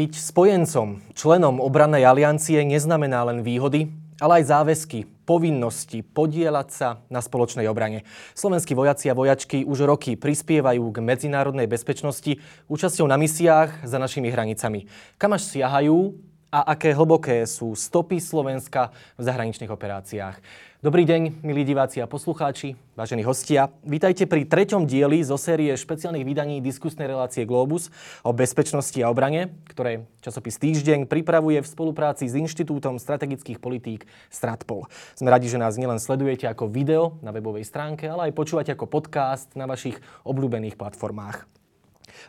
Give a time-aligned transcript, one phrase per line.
[0.00, 7.20] Byť spojencom, členom obrannej aliancie neznamená len výhody, ale aj záväzky, povinnosti podielať sa na
[7.20, 8.08] spoločnej obrane.
[8.32, 12.40] Slovenskí vojaci a vojačky už roky prispievajú k medzinárodnej bezpečnosti
[12.72, 14.88] účasťou na misiách za našimi hranicami.
[15.20, 16.16] Kam až siahajú
[16.48, 20.40] a aké hlboké sú stopy Slovenska v zahraničných operáciách.
[20.80, 23.68] Dobrý deň, milí diváci a poslucháči, vážení hostia.
[23.84, 27.92] Vítajte pri treťom dieli zo série špeciálnych vydaní diskusnej relácie Globus
[28.24, 34.88] o bezpečnosti a obrane, ktoré časopis Týždeň pripravuje v spolupráci s Inštitútom strategických politík Stratpol.
[35.12, 38.88] Sme radi, že nás nielen sledujete ako video na webovej stránke, ale aj počúvate ako
[38.88, 41.59] podcast na vašich obľúbených platformách.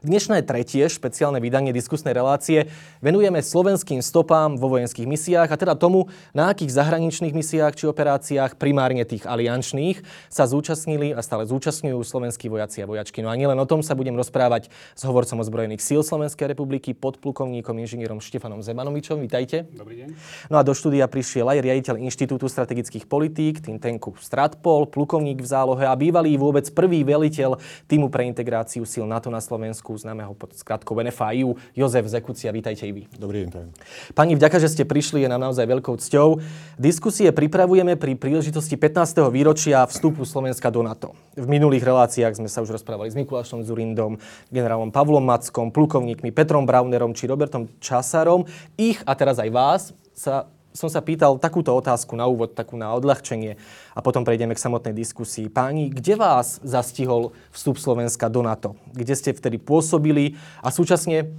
[0.01, 2.69] Dnešné tretie špeciálne vydanie diskusnej relácie
[3.01, 8.55] venujeme slovenským stopám vo vojenských misiách a teda tomu, na akých zahraničných misiách či operáciách,
[8.55, 13.19] primárne tých aliančných, sa zúčastnili a stále zúčastňujú slovenskí vojaci a vojačky.
[13.19, 17.75] No a nielen o tom sa budem rozprávať s hovorcom ozbrojených síl Slovenskej republiky, podplukovníkom
[17.81, 19.17] inžinierom Štefanom Zemanovičom.
[19.17, 19.65] Vítajte.
[19.73, 20.07] Dobrý deň.
[20.53, 25.47] No a do štúdia prišiel aj riaditeľ Inštitútu strategických politík, tým tenku Stratpol, plukovník v
[25.47, 27.57] zálohe a bývalý vôbec prvý veliteľ
[27.89, 32.51] týmu pre integráciu síl NATO na Slovensku Slovensku, známeho pod skratkou NFIU, Jozef Zekucia.
[32.51, 33.03] Vítajte i vy.
[33.15, 33.71] Dobrý deň.
[34.11, 36.43] Pani, vďaka, že ste prišli, je nám naozaj veľkou cťou.
[36.75, 39.31] Diskusie pripravujeme pri príležitosti 15.
[39.31, 41.15] výročia vstupu Slovenska do NATO.
[41.39, 44.19] V minulých reláciách sme sa už rozprávali s Mikulášom Zurindom,
[44.51, 48.43] generálom Pavlom Mackom, plukovníkmi Petrom Braunerom či Robertom Časarom.
[48.75, 52.95] Ich a teraz aj vás sa som sa pýtal takúto otázku na úvod, takú na
[52.95, 53.59] odľahčenie
[53.95, 55.51] a potom prejdeme k samotnej diskusii.
[55.51, 58.79] Páni, kde vás zastihol vstup Slovenska do NATO?
[58.95, 61.31] Kde ste vtedy pôsobili a súčasne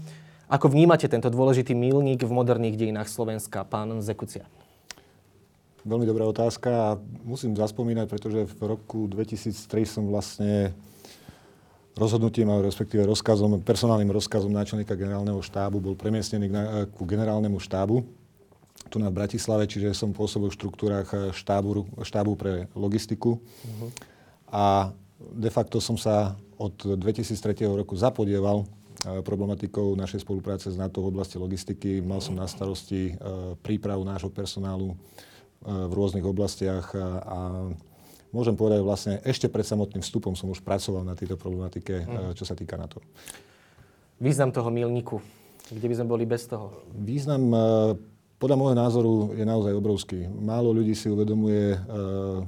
[0.53, 4.45] ako vnímate tento dôležitý milník v moderných dejinách Slovenska, pán Zekucia?
[5.83, 6.89] Veľmi dobrá otázka a
[7.27, 10.71] musím zaspomínať, pretože v roku 2003 som vlastne
[11.99, 16.53] rozhodnutím, respektíve rozkazom, personálnym rozkazom náčelníka generálneho štábu bol premiestnený
[16.95, 18.22] ku generálnemu štábu
[18.89, 23.39] tu na Bratislave, čiže som pôsobil v štruktúrach eh, štábu, štábu pre logistiku.
[23.39, 23.91] Uh-huh.
[24.53, 24.65] A
[25.19, 31.11] de facto som sa od 2003 roku zapodieval eh, problematikou našej spolupráce s NATO v
[31.15, 32.03] oblasti logistiky.
[32.03, 33.17] Mal som na starosti eh,
[33.61, 34.99] prípravu nášho personálu
[35.63, 36.91] v rôznych oblastiach
[37.23, 37.71] a
[38.35, 42.35] môžem povedať vlastne ešte pred samotným vstupom som už pracoval na tejto problematike, uh-huh.
[42.35, 42.99] čo sa týka NATO.
[44.19, 45.23] Význam toho milníku.
[45.71, 46.83] Kde by sme boli bez toho?
[46.91, 47.55] Význam
[48.43, 50.27] podľa môjho názoru je naozaj obrovský.
[50.27, 52.39] Málo ľudí si uvedomuje eh,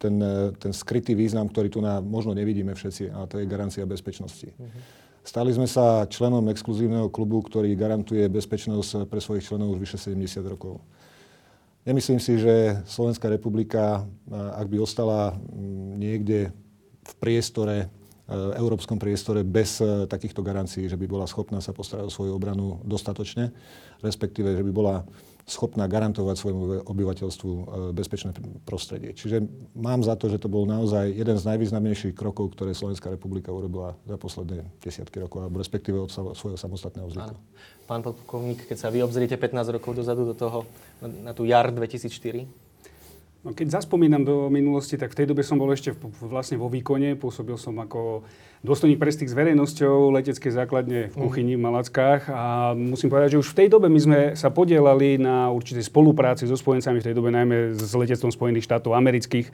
[0.00, 3.84] ten, eh, ten skrytý význam, ktorý tu na, možno nevidíme všetci, a to je garancia
[3.84, 4.48] bezpečnosti.
[4.48, 4.80] Uh-huh.
[5.20, 10.40] Stali sme sa členom exkluzívneho klubu, ktorý garantuje bezpečnosť pre svojich členov už vyše 70
[10.48, 10.80] rokov.
[11.84, 15.36] Nemyslím si, že Slovenská republika, eh, ak by ostala
[16.00, 16.56] niekde
[17.04, 17.92] v priestore
[18.28, 23.56] európskom priestore bez takýchto garancií, že by bola schopná sa postarať o svoju obranu dostatočne
[24.02, 24.96] respektíve, že by bola
[25.48, 27.62] schopná garantovať svojmu obyvateľstvu e,
[27.96, 28.36] bezpečné
[28.68, 29.16] prostredie.
[29.16, 33.48] Čiže mám za to, že to bol naozaj jeden z najvýznamnejších krokov, ktoré Slovenská republika
[33.48, 37.32] urobila za posledné desiatky rokov, alebo respektíve od svojho samostatného vzniku.
[37.88, 40.68] Pán podkovník, keď sa vy obzriete 15 rokov dozadu do toho,
[41.00, 42.44] na, na tú jar 2004,
[43.48, 46.68] No, keď zaspomínam do minulosti, tak v tej dobe som bol ešte v, vlastne vo
[46.68, 47.16] výkone.
[47.16, 48.28] Pôsobil som ako
[48.66, 51.22] dôstojník pre styk s verejnosťou leteckej základne v mhm.
[51.22, 55.14] kuchyni v Malackách a musím povedať, že už v tej dobe my sme sa podielali
[55.14, 59.46] na určitej spolupráci so spojencami, v tej dobe najmä s letectvom Spojených štátov amerických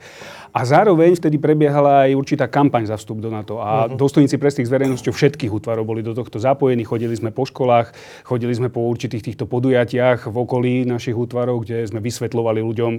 [0.49, 3.93] a zároveň vtedy prebiehala aj určitá kampaň za vstup do NATO a uh-huh.
[3.93, 7.93] dôstojníci pre styk s verejnosťou všetkých útvarov boli do tohto zapojení, chodili sme po školách,
[8.25, 12.93] chodili sme po určitých týchto podujatiach v okolí našich útvarov, kde sme vysvetľovali ľuďom,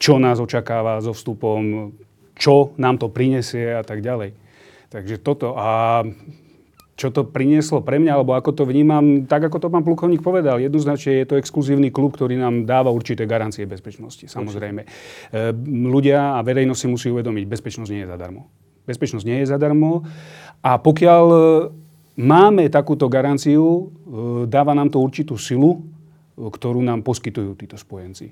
[0.00, 1.92] čo nás očakáva so vstupom,
[2.34, 4.32] čo nám to prinesie a tak ďalej.
[4.90, 5.54] Takže toto.
[5.54, 6.02] A
[7.00, 10.60] čo to prinieslo pre mňa, alebo ako to vnímam, tak ako to pán plukovník povedal,
[10.60, 14.84] jednoznačne je to exkluzívny klub, ktorý nám dáva určité garancie bezpečnosti, samozrejme.
[14.84, 15.56] Určite.
[15.64, 18.52] Ľudia a verejnosť si musí uvedomiť, bezpečnosť nie je zadarmo.
[18.84, 20.04] Bezpečnosť nie je zadarmo
[20.60, 21.38] a pokiaľ e,
[22.20, 23.82] máme takúto garanciu, e,
[24.44, 25.80] dáva nám to určitú silu,
[26.36, 28.28] e, ktorú nám poskytujú títo spojenci.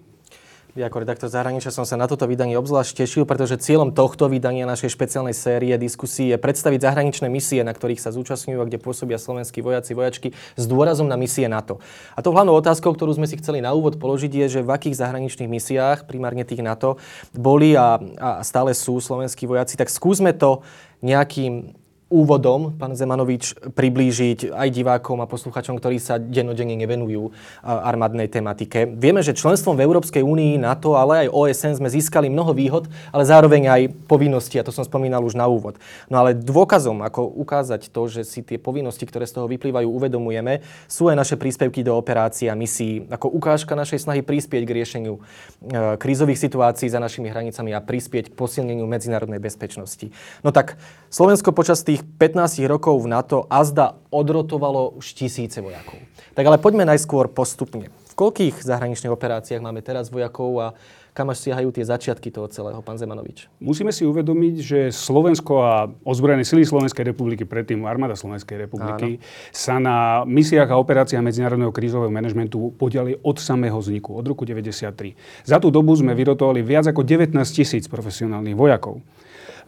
[0.79, 4.63] Ja ako redaktor zahraničia som sa na toto vydanie obzvlášť tešil, pretože cieľom tohto vydania
[4.63, 9.19] našej špeciálnej série diskusí je predstaviť zahraničné misie, na ktorých sa zúčastňujú a kde pôsobia
[9.19, 11.83] slovenskí vojaci, vojačky s dôrazom na misie NATO.
[12.15, 15.03] A to hlavnou otázkou, ktorú sme si chceli na úvod položiť, je, že v akých
[15.03, 17.03] zahraničných misiách, primárne tých NATO,
[17.35, 19.75] boli a, a stále sú slovenskí vojaci.
[19.75, 20.63] Tak skúsme to
[21.03, 21.75] nejakým
[22.09, 28.89] úvodom, pán Zemanovič, priblížiť aj divákom a posluchačom, ktorí sa dennodenne nevenujú armádnej tematike.
[28.89, 33.29] Vieme, že členstvom v Európskej únii, NATO, ale aj OSN sme získali mnoho výhod, ale
[33.29, 35.77] zároveň aj povinnosti, a to som spomínal už na úvod.
[36.09, 40.65] No ale dôkazom, ako ukázať to, že si tie povinnosti, ktoré z toho vyplývajú, uvedomujeme,
[40.89, 45.15] sú aj naše príspevky do operácií a misií, ako ukážka našej snahy prispieť k riešeniu
[45.17, 45.21] e,
[46.01, 50.09] krízových situácií za našimi hranicami a prispieť k posilneniu medzinárodnej bezpečnosti.
[50.41, 55.99] No tak Slovensko počas tých 15 rokov v NATO azda odrotovalo už tisíce vojakov.
[56.35, 57.91] Tak ale poďme najskôr postupne.
[58.11, 60.67] V koľkých zahraničných operáciách máme teraz vojakov a
[61.19, 63.51] kam až siahajú tie začiatky toho celého, pán Zemanovič?
[63.59, 69.51] Musíme si uvedomiť, že Slovensko a ozbrojené sily Slovenskej republiky, predtým armáda Slovenskej republiky, Áno.
[69.51, 75.43] sa na misiách a operáciách medzinárodného krízového manažmentu podiali od samého vzniku, od roku 1993.
[75.43, 79.03] Za tú dobu sme vyrotovali viac ako 19 tisíc profesionálnych vojakov.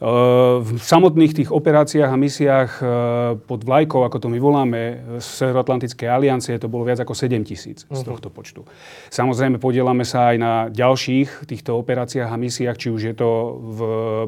[0.01, 2.89] V samotných tých operáciách a misiách eh,
[3.37, 4.81] pod vlajkou, ako to my voláme,
[5.21, 8.09] z Severoatlantickej aliancie, to bolo viac ako 7 tisíc z mhm.
[8.09, 8.65] tohto počtu.
[9.13, 13.29] Samozrejme, podielame sa aj na ďalších týchto operáciách a misiách, či už je to
[13.61, 13.79] v,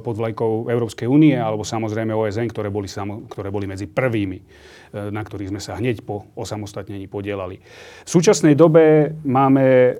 [0.05, 5.09] pod vlajkou Európskej únie, alebo samozrejme OSN, ktoré boli, samo, ktoré boli medzi prvými eh,
[5.09, 7.65] na ktorých sme sa hneď po osamostatnení podielali.
[8.05, 9.97] V súčasnej dobe máme eh,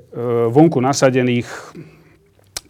[0.53, 1.49] vonku nasadených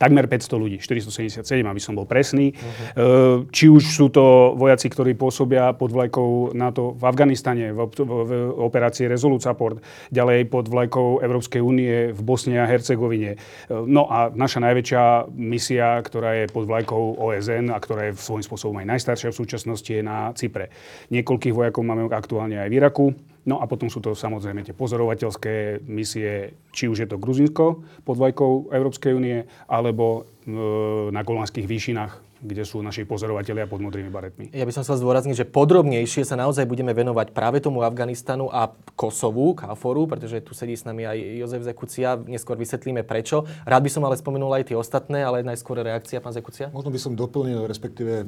[0.02, 2.50] takmer 500 ľudí, 477, aby som bol presný.
[2.50, 3.46] Uh-huh.
[3.54, 8.32] Či už sú to vojaci, ktorí pôsobia pod vlajkou NATO v Afganistane, v, v, v
[8.50, 9.78] operácii Resolute Support,
[10.10, 13.38] ďalej pod vlajkou Európskej únie v Bosne a Hercegovine.
[13.70, 18.82] No a naša najväčšia misia, ktorá je pod vlajkou OSN a ktorá je svojím spôsobom
[18.82, 20.74] aj najstaršia v súčasnosti, je na Cypre.
[21.14, 23.06] Niekoľkých vojakov máme aktuálne aj v Iraku.
[23.42, 28.14] No a potom sú to samozrejme tie pozorovateľské misie, či už je to Gruzinsko pod
[28.14, 34.50] vlajkou Európskej únie, alebo e, na Golánskych výšinách, kde sú naši pozorovatelia pod modrými baretmi.
[34.54, 38.70] Ja by som chcel zdôrazniť, že podrobnejšie sa naozaj budeme venovať práve tomu Afganistanu a
[38.98, 42.18] Kosovu, Káforu, pretože tu sedí s nami aj Jozef Zekucia.
[42.18, 43.46] Neskôr vysvetlíme prečo.
[43.66, 46.70] Rád by som ale spomenul aj tie ostatné, ale najskôr reakcia, pán Zekucia.
[46.74, 48.26] Možno by som doplnil, respektíve e,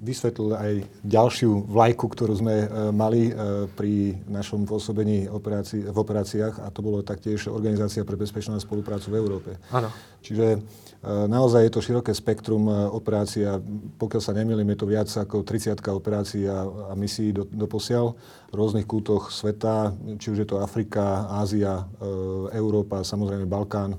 [0.00, 0.72] vysvetlil aj
[1.04, 3.32] ďalšiu vlajku, ktorú sme e, mali e,
[3.68, 9.18] pri našom pôsobení operácii, v operáciách a to bolo taktiež Organizácia pre bezpečnú spoluprácu v
[9.20, 9.50] Európe.
[9.68, 9.92] Áno.
[10.24, 10.58] Čiže e,
[11.04, 12.64] naozaj je to široké spektrum
[12.96, 13.60] operácií a
[14.00, 18.16] pokiaľ sa nemýlim, je to viac ako 30 operácií a, a misií do, do posiaľ
[18.48, 21.86] v rôznych kútoch sveta, či už je to Afrika, Ázia,
[22.50, 23.94] Európa, samozrejme Balkán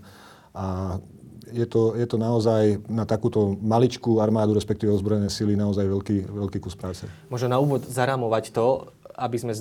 [0.52, 1.00] a
[1.52, 6.58] je to, je to naozaj na takúto maličkú armádu, respektíve ozbrojené sily, naozaj veľký, veľký
[6.64, 7.06] kus práce.
[7.28, 9.54] Možno na úvod zaramovať to, aby sme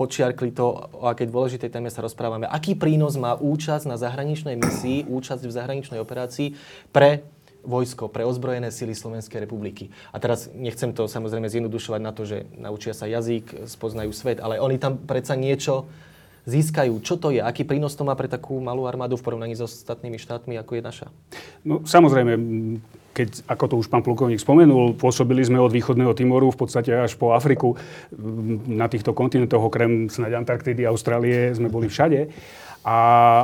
[0.00, 2.48] počiarkli to, o akej dôležitej téme sa rozprávame.
[2.48, 6.56] Aký prínos má účasť na zahraničnej misii, účasť v zahraničnej operácii
[6.88, 7.20] pre
[7.60, 9.92] vojsko, pre ozbrojené sily Slovenskej republiky.
[10.12, 14.56] A teraz nechcem to samozrejme zjednodušovať na to, že naučia sa jazyk, spoznajú svet, ale
[14.56, 15.84] oni tam predsa niečo
[16.48, 17.00] získajú?
[17.04, 17.40] Čo to je?
[17.40, 20.82] Aký prínos to má pre takú malú armádu v porovnaní s ostatnými štátmi, ako je
[20.82, 21.06] naša?
[21.66, 22.32] No, samozrejme,
[23.10, 27.18] keď, ako to už pán plukovník spomenul, pôsobili sme od východného Timoru v podstate až
[27.18, 27.74] po Afriku.
[28.70, 32.30] Na týchto kontinentoch, okrem snáď Antarktidy, Austrálie, sme boli všade.
[32.80, 32.96] A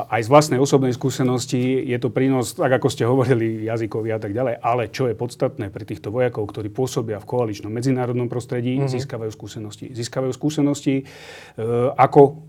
[0.08, 4.32] aj z vlastnej osobnej skúsenosti je to prínos, tak ako ste hovorili, jazykovi a tak
[4.32, 4.64] ďalej.
[4.64, 8.88] Ale čo je podstatné pre týchto vojakov, ktorí pôsobia v koaličnom medzinárodnom prostredí, mm-hmm.
[8.96, 9.92] získavajú skúsenosti.
[9.92, 11.62] Získavajú skúsenosti, e,
[12.00, 12.45] ako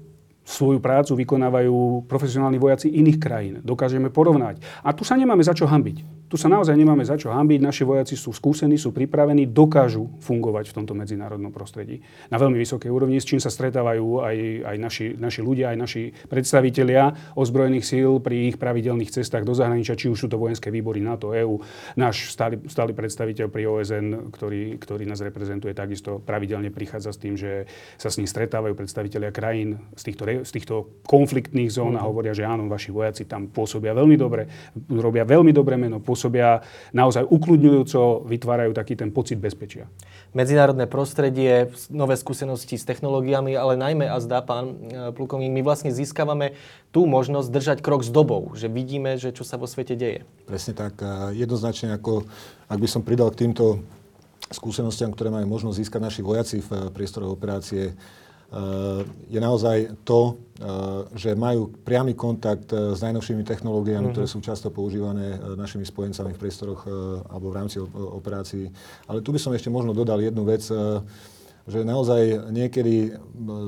[0.47, 3.55] svoju prácu vykonávajú profesionálni vojaci iných krajín.
[3.59, 4.63] Dokážeme porovnať.
[4.79, 6.16] A tu sa nemáme za čo hambiť.
[6.27, 7.63] Tu sa naozaj nemáme za čo hambiť.
[7.63, 12.91] Naši vojaci sú skúsení, sú pripravení, dokážu fungovať v tomto medzinárodnom prostredí na veľmi vysokej
[12.91, 14.37] úrovni, s čím sa stretávajú aj,
[14.67, 19.95] aj naši, naši ľudia, aj naši predstavitelia ozbrojených síl pri ich pravidelných cestách do zahraničia,
[19.95, 21.63] či už sú to vojenské výbory NATO, EÚ.
[21.95, 27.39] Náš stály, stály predstaviteľ pri OSN, ktorý, ktorý nás reprezentuje, takisto pravidelne prichádza s tým,
[27.39, 30.75] že sa s ním stretávajú predstavitelia krajín z týchto, z týchto
[31.07, 32.07] konfliktných zón a mhm.
[32.11, 34.43] hovoria, že áno, vaši vojaci tam pôsobia veľmi dobre,
[34.91, 36.65] robia veľmi dobré meno, pôsobia
[36.97, 39.85] naozaj ukludňujúco, vytvárajú taký ten pocit bezpečia.
[40.33, 45.93] Medzinárodné prostredie, nové skúsenosti s technológiami, ale najmä, a zdá pán e, plukovník, my vlastne
[45.93, 46.57] získavame
[46.89, 50.25] tú možnosť držať krok s dobou, že vidíme, že čo sa vo svete deje.
[50.49, 50.97] Presne tak.
[51.37, 52.25] Jednoznačne, ako,
[52.65, 53.85] ak by som pridal k týmto
[54.49, 58.26] skúsenostiam, ktoré majú možnosť získať naši vojaci v priestore operácie, Eh,
[59.27, 60.63] je naozaj to, eh,
[61.19, 64.15] že majú priamy kontakt eh, s najnovšími technológiami, mm-hmm.
[64.15, 66.87] ktoré sú často používané našimi spojencami v priestoroch
[67.27, 68.71] alebo v rámci operácií.
[69.11, 70.63] Ale tu by som ešte možno dodal jednu vec.
[71.67, 73.19] Že naozaj niekedy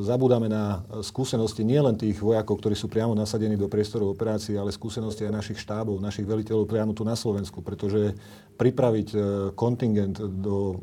[0.08, 5.28] zabúdame na skúsenosti nielen tých vojakov, ktorí sú priamo nasadení do priestoru operácií, ale skúsenosti
[5.28, 8.16] aj našich štábov, našich veliteľov priamo tu na Slovensku, pretože
[8.56, 9.20] pripraviť e,
[9.52, 10.76] kontingent do e,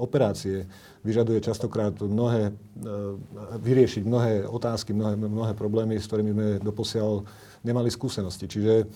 [0.00, 0.64] operácie
[1.04, 2.52] vyžaduje častokrát mnohé, e,
[3.60, 7.24] vyriešiť mnohé otázky, mnohé, mnohé problémy, s ktorými sme doposiaľ
[7.64, 8.48] nemali skúsenosti.
[8.48, 8.88] Čiže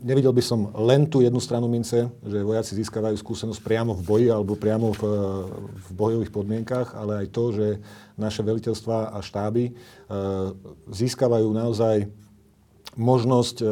[0.00, 4.28] nevidel by som len tú jednu stranu mince, že vojaci získavajú skúsenosť priamo v boji
[4.32, 5.02] alebo priamo v,
[5.76, 7.66] v bojových podmienkach, ale aj to, že
[8.16, 9.72] naše veliteľstva a štáby e,
[10.88, 12.08] získavajú naozaj
[12.96, 13.66] možnosť e,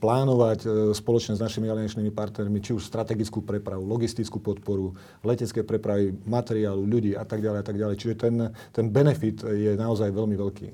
[0.00, 6.16] plánovať e, spoločne s našimi aliančnými partnermi, či už strategickú prepravu, logistickú podporu, letecké prepravy,
[6.24, 7.96] materiálu, ľudí a tak ďalej a tak ďalej.
[8.00, 8.34] Čiže ten,
[8.72, 10.66] ten benefit je naozaj veľmi veľký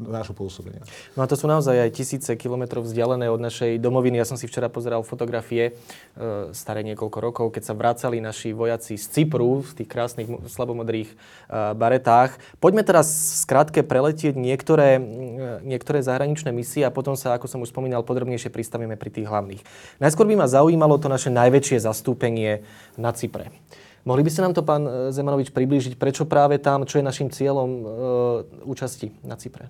[0.00, 0.80] nášho pôsobenia.
[1.12, 4.16] No a to sú naozaj aj tisíce kilometrov vzdialené od našej domoviny.
[4.16, 5.72] Ja som si včera pozeral fotografie e,
[6.56, 11.16] staré niekoľko rokov, keď sa vracali naši vojaci z Cypru v tých krásnych slabomodrých e,
[11.76, 12.40] baretách.
[12.56, 13.12] Poďme teraz
[13.44, 15.00] skrátke preletieť niektoré, e,
[15.68, 19.66] niektoré zahraničné misie a potom sa, ako som už spomínal, podrobnejšie pristavíme pri tých hlavných.
[19.98, 22.62] Najskôr by ma zaujímalo to naše najväčšie zastúpenie
[22.94, 23.50] na Cypre.
[24.06, 27.34] Mohli by ste nám to, pán e, Zemanovič, priblížiť, prečo práve tam, čo je našim
[27.34, 27.84] cieľom e,
[28.62, 29.66] účasti na Cypre?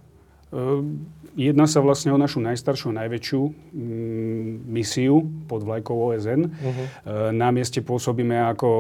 [0.51, 1.07] Ehm,
[1.39, 3.41] jedná sa vlastne o našu najstaršiu, najväčšiu
[3.71, 6.51] mm, misiu pod vlajkou OSN.
[6.51, 6.59] Uh-huh.
[6.59, 6.85] Mhm.
[7.07, 8.71] Ehm, na mieste pôsobíme ako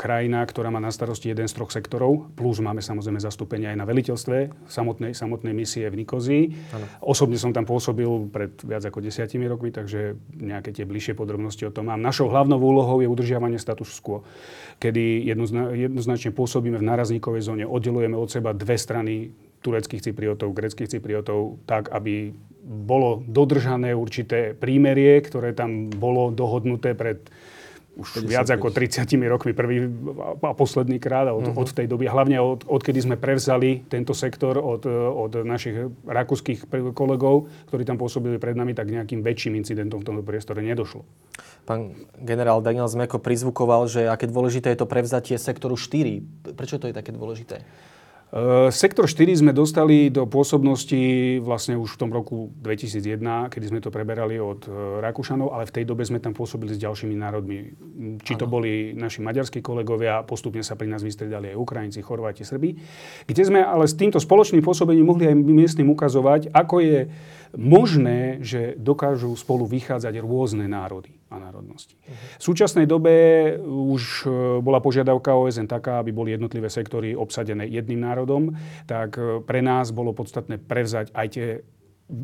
[0.00, 3.84] krajina, ktorá má na starosti jeden z troch sektorov, plus máme samozrejme zastúpenie aj na
[3.84, 4.36] veliteľstve
[4.72, 6.44] samotnej, samotnej misie v Nikozii.
[6.48, 7.12] Uh-huh.
[7.12, 11.72] Osobne som tam pôsobil pred viac ako desiatimi rokmi, takže nejaké tie bližšie podrobnosti o
[11.72, 12.00] tom mám.
[12.00, 14.24] Našou hlavnou úlohou je udržiavanie status quo,
[14.80, 19.28] kedy jednozna, jednoznačne pôsobíme v nárazníkovej zóne, oddelujeme od seba dve strany
[19.62, 22.30] tureckých cypriotov, greckých cypriotov, tak, aby
[22.68, 27.24] bolo dodržané určité prímerie, ktoré tam bolo dohodnuté pred
[27.98, 28.30] už 55.
[28.30, 29.90] viac ako 30 rokmi prvý
[30.46, 31.66] a posledný krát a od, uh-huh.
[31.66, 37.50] od tej doby, hlavne od, odkedy sme prevzali tento sektor od, od našich rakúskych kolegov,
[37.66, 41.02] ktorí tam pôsobili pred nami, tak nejakým väčším incidentom v tomto priestore nedošlo.
[41.66, 46.54] Pán generál Daniel Zmeko prizvukoval, že aké dôležité je to prevzatie sektoru 4.
[46.54, 47.66] Prečo to je také dôležité?
[48.28, 51.00] Eh, sektor 4 sme dostali do pôsobnosti
[51.40, 55.72] vlastne už v tom roku 2001, kedy sme to preberali od eh, Rakúšanov, ale v
[55.80, 57.72] tej dobe sme tam pôsobili s ďalšími národmi.
[58.20, 62.76] Či to boli naši maďarskí kolegovia, postupne sa pri nás vystredali aj Ukrajinci, Chorváti, Srbi,
[63.24, 66.98] kde sme ale s týmto spoločným pôsobením mohli aj miestnym ukazovať, ako je
[67.56, 71.94] možné, že dokážu spolu vychádzať rôzne národy a národnosti.
[72.40, 73.12] V súčasnej dobe
[73.60, 74.28] už e,
[74.64, 78.56] bola požiadavka OSN taká, aby boli jednotlivé sektory obsadené jedným národom,
[78.88, 81.48] tak e, pre nás bolo podstatné prevzať aj tie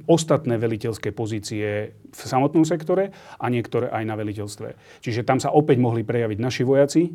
[0.08, 4.68] ostatné veliteľské pozície v samotnom sektore a niektoré aj na veliteľstve.
[5.04, 7.12] Čiže tam sa opäť mohli prejaviť naši vojaci,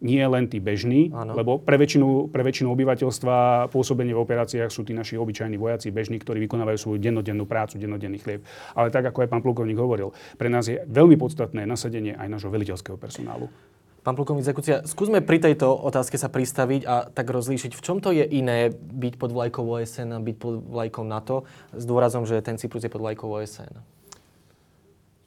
[0.00, 1.36] nie len tí bežní, ano.
[1.36, 6.16] lebo pre väčšinu, pre väčšinu obyvateľstva pôsobenie v operáciách sú tí naši obyčajní vojaci, bežní,
[6.16, 8.40] ktorí vykonávajú svoju dennodennú prácu, dennodenný chlieb.
[8.72, 12.50] Ale tak, ako aj pán plukovník hovoril, pre nás je veľmi podstatné nasadenie aj nášho
[12.50, 13.52] veliteľského personálu.
[14.00, 18.16] Pán plukovník Zekucia, skúsme pri tejto otázke sa pristaviť a tak rozlíšiť, v čom to
[18.16, 21.44] je iné byť pod vlajkou OSN a byť pod vlajkou NATO
[21.76, 23.76] s dôrazom, že ten Cyprus je pod vlajkou OSN.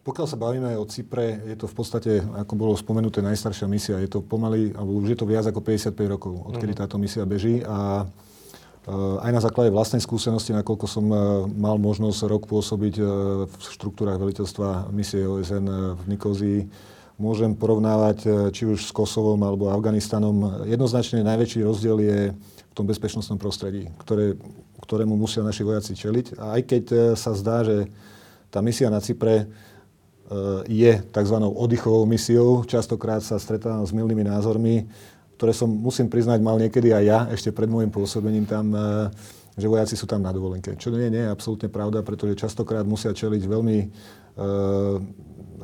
[0.04, 4.04] Pokiaľ sa bavíme o Cypre, je to v podstate, ako bolo spomenuté, najstaršia misia.
[4.04, 6.84] Je to pomaly, alebo už je to viac ako 55 rokov, odkedy mm-hmm.
[6.84, 7.64] táto misia beží.
[7.64, 8.04] A
[9.24, 11.16] aj na základe vlastnej skúsenosti, nakoľko som e,
[11.56, 13.04] mal možnosť rok pôsobiť e,
[13.48, 16.60] v štruktúrach veliteľstva misie OSN e, v Nikozii,
[17.16, 20.68] môžem porovnávať či už s Kosovom alebo Afganistanom.
[20.68, 24.36] Jednoznačne najväčší rozdiel je v tom bezpečnostnom prostredí, ktoré,
[24.84, 26.42] ktorému musia naši vojaci čeliť.
[26.42, 26.84] A aj keď
[27.16, 27.88] sa zdá, že
[28.50, 29.46] tá misia na Cypre
[30.66, 31.38] je tzv.
[31.44, 32.64] oddychovou misiou.
[32.64, 34.88] Častokrát sa stretávam s milnými názormi,
[35.44, 39.12] ktoré som, musím priznať, mal niekedy aj ja, ešte pred môjim pôsobením tam, e,
[39.60, 40.72] že vojaci sú tam na dovolenke.
[40.80, 43.88] Čo nie, nie je absolútne pravda, pretože častokrát musia čeliť veľmi e,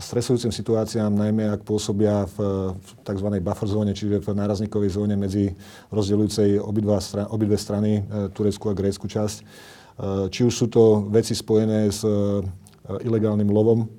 [0.04, 2.38] stresujúcim situáciám, najmä ak pôsobia v,
[2.76, 3.28] v tzv.
[3.40, 5.56] buffer zóne, čiže v nárazníkovej zóne medzi
[5.96, 9.38] rozdeľujúcej obidva stran, obidve strany, e, tureckú a grécku časť.
[9.40, 9.44] E,
[10.28, 12.12] či už sú to veci spojené s e,
[13.06, 13.99] ilegálnym lovom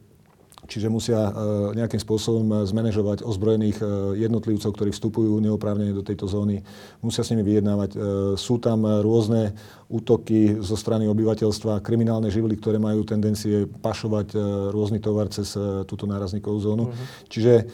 [0.71, 1.33] čiže musia e,
[1.75, 3.85] nejakým spôsobom e, zmanéžovať ozbrojených e,
[4.23, 6.63] jednotlivcov, ktorí vstupujú neoprávnene do tejto zóny.
[7.03, 7.99] Musia s nimi vyjednávať.
[8.39, 9.57] Sú tam rôzne
[9.91, 14.37] útoky zo strany obyvateľstva, kriminálne živly, ktoré majú tendencie pašovať
[14.71, 15.59] rôzny tovar cez
[15.89, 16.85] túto nárazníkovú zónu.
[16.87, 17.07] Uh-huh.
[17.27, 17.67] Čiže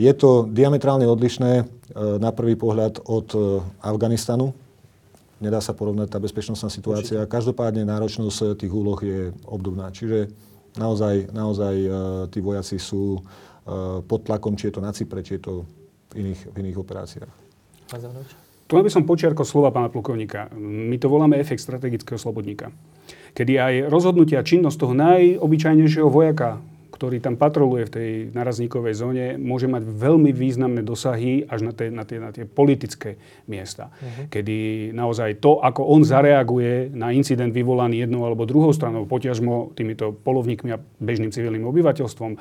[0.00, 1.52] je to diametrálne odlišné
[2.18, 3.28] na prvý pohľad od
[3.84, 4.56] Afganistanu.
[5.38, 7.20] Nedá sa porovnať tá bezpečnostná situácia.
[7.20, 7.32] Určite.
[7.36, 9.92] Každopádne náročnosť tých úloh je obdobná.
[9.92, 11.94] Čiže naozaj, naozaj uh,
[12.30, 15.54] tí vojaci sú uh, pod tlakom, či je to na Cypre, či je to
[16.14, 17.34] v iných, v iných operáciách.
[18.70, 20.46] Tu by som počiarkol slova pána plukovníka.
[20.54, 22.70] My to voláme efekt strategického slobodníka.
[23.34, 26.62] Kedy aj rozhodnutia činnosť toho najobyčajnejšieho vojaka
[27.00, 31.88] ktorý tam patroluje v tej narazníkovej zóne, môže mať veľmi významné dosahy až na tie,
[31.88, 33.16] na tie, na tie politické
[33.48, 33.88] miesta.
[33.88, 34.28] Uh-huh.
[34.28, 40.12] Kedy naozaj to, ako on zareaguje na incident vyvolaný jednou alebo druhou stranou, poťažmo týmito
[40.12, 42.38] polovníkmi a bežným civilným obyvateľstvom, e,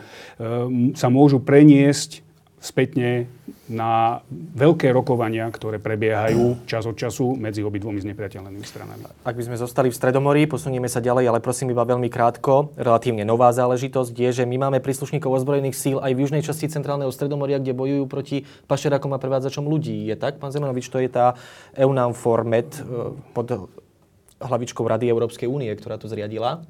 [0.92, 2.28] sa môžu preniesť
[2.60, 3.32] spätne
[3.72, 4.20] na
[4.56, 9.04] veľké rokovania, ktoré prebiehajú čas od času medzi obidvomi znepriateľnými stranami.
[9.24, 12.76] Ak by sme zostali v Stredomorí, posunieme sa ďalej, ale prosím iba veľmi krátko.
[12.76, 17.10] Relatívne nová záležitosť je, že my máme príslušníkov ozbrojených síl aj v južnej časti centrálneho
[17.16, 20.12] Stredomoria, kde bojujú proti pašerákom a prevádzačom ľudí.
[20.12, 21.40] Je tak, pán Zemanovič, to je tá
[21.80, 23.72] EUNAM Formet e, pod
[24.40, 26.64] hlavičkou Rady Európskej únie, ktorá to zriadila.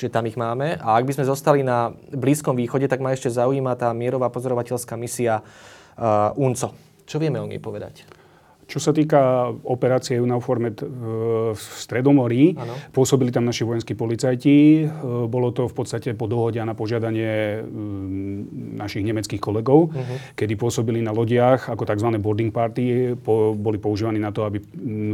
[0.00, 0.80] Čiže tam ich máme.
[0.80, 4.96] A ak by sme zostali na Blízkom východe, tak ma ešte zaujíma tá mierová pozorovateľská
[4.96, 6.72] misia uh, UNCO.
[7.04, 8.08] Čo vieme o nej povedať?
[8.70, 10.86] Čo sa týka operácie UNAFORMET e,
[11.50, 12.78] v Stredomorí, ano.
[12.94, 14.86] pôsobili tam naši vojenskí policajti.
[14.86, 20.38] E, bolo to v podstate po dohode a na požiadanie mm, našich nemeckých kolegov, uh-huh.
[20.38, 22.14] kedy pôsobili na lodiach ako tzv.
[22.22, 23.18] boarding party.
[23.18, 24.62] Po, boli používaní na to, aby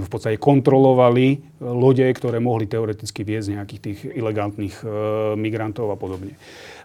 [0.05, 4.87] v podstate kontrolovali lode, ktoré mohli teoreticky viesť nejakých tých ilegálnych e,
[5.41, 6.37] migrantov a podobne.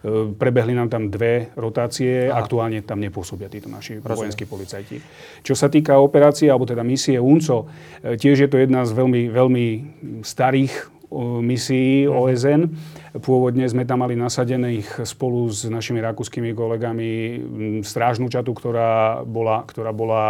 [0.02, 2.42] E, prebehli nám tam dve rotácie, Aha.
[2.42, 4.18] aktuálne tam nepôsobia títo naši Rozumiem.
[4.18, 4.98] vojenskí policajti.
[5.46, 7.70] Čo sa týka operácie, alebo teda misie UNCO,
[8.02, 9.66] e, tiež je to jedna z veľmi, veľmi
[10.26, 10.90] starých
[11.44, 12.12] misií mhm.
[12.16, 12.62] OSN.
[13.20, 17.10] Pôvodne sme tam mali nasadených spolu s našimi rakúskymi kolegami
[17.84, 20.24] strážnu čatu, ktorá bola, ktorá bola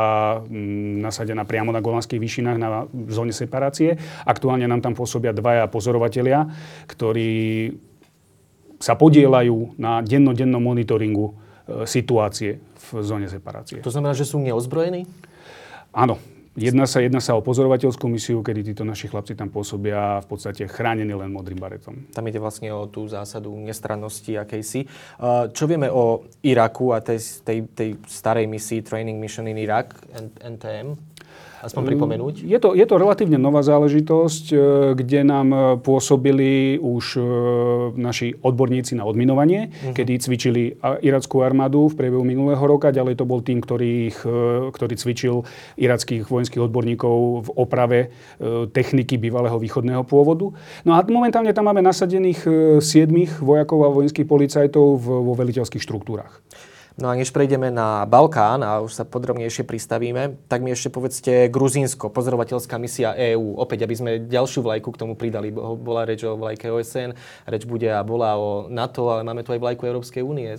[0.98, 3.94] nasadená priamo na Golanských výšinách na zóne separácie.
[4.26, 6.50] Aktuálne nám tam pôsobia dvaja pozorovatelia,
[6.90, 7.70] ktorí
[8.82, 11.32] sa podielajú na dennodennom monitoringu e,
[11.86, 13.78] situácie v zóne separácie.
[13.78, 15.06] To znamená, že sú neozbrojení?
[15.94, 16.18] Áno.
[16.52, 20.68] Jedná sa, jedná sa o pozorovateľskú misiu, kedy títo naši chlapci tam pôsobia v podstate
[20.68, 22.04] chránení len modrým baretom.
[22.12, 24.84] Tam ide vlastne o tú zásadu nestrannosti akejsi.
[24.84, 24.86] E,
[25.54, 29.96] čo vieme o Iraku a tej, tej, tej starej misii Training Mission in Iraq,
[30.44, 31.11] NTM?
[31.62, 32.34] Aspoň pripomenúť?
[32.42, 34.56] Je to, je to relatívne nová záležitosť, e,
[34.98, 37.20] kde nám e, pôsobili už e,
[37.94, 39.94] naši odborníci na odminovanie, uh-huh.
[39.94, 42.90] kedy cvičili irackú armádu v priebehu minulého roka.
[42.90, 44.10] Ďalej to bol tým, ktorý,
[44.74, 45.46] ktorý cvičil
[45.78, 48.00] irackých vojenských odborníkov v oprave
[48.74, 50.50] techniky bývalého východného pôvodu.
[50.82, 52.44] No a momentálne tam máme nasadených
[52.82, 56.42] siedmých vojakov a vojenských policajtov vo veliteľských štruktúrach.
[57.00, 61.48] No a než prejdeme na Balkán a už sa podrobnejšie pristavíme, tak mi ešte povedzte
[61.48, 63.56] Gruzínsko, pozorovateľská misia EÚ.
[63.56, 65.48] Opäť, aby sme ďalšiu vlajku k tomu pridali.
[65.56, 67.16] Bola reč o vlajke OSN,
[67.48, 70.52] reč bude a bola o NATO, ale máme tu aj vlajku Európskej únie.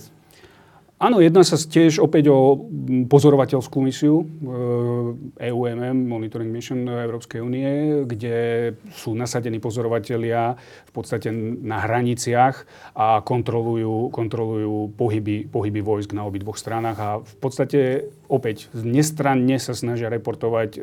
[1.04, 2.56] Áno, jedná sa tiež opäť o
[3.12, 4.24] pozorovateľskú misiu
[5.36, 7.67] EUMM, e Monitoring Mission Európskej únie,
[8.08, 10.56] kde sú nasadení pozorovatelia
[10.93, 11.34] v podstate
[11.65, 17.79] na hraniciach a kontrolujú, kontrolujú pohyby, pohyby vojsk na obidvoch stranách a v podstate
[18.29, 20.79] opäť nestranne sa snažia reportovať e,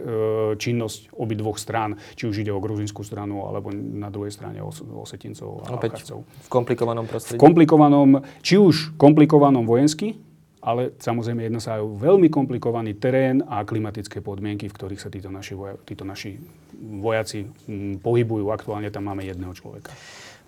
[0.59, 5.63] činnosť obidvoch strán, či už ide o gruzinskú stranu alebo na druhej strane o Osetincov
[5.71, 7.39] a Opäť v komplikovanom prostredí.
[7.39, 8.09] V komplikovanom,
[8.43, 10.19] či už komplikovanom vojensky,
[10.61, 15.09] ale samozrejme jedná sa aj o veľmi komplikovaný terén a klimatické podmienky, v ktorých sa
[15.09, 16.37] títo naši, voja, títo naši
[16.81, 18.53] vojaci m, pohybujú.
[18.53, 19.93] Aktuálne tam máme jedného človeka.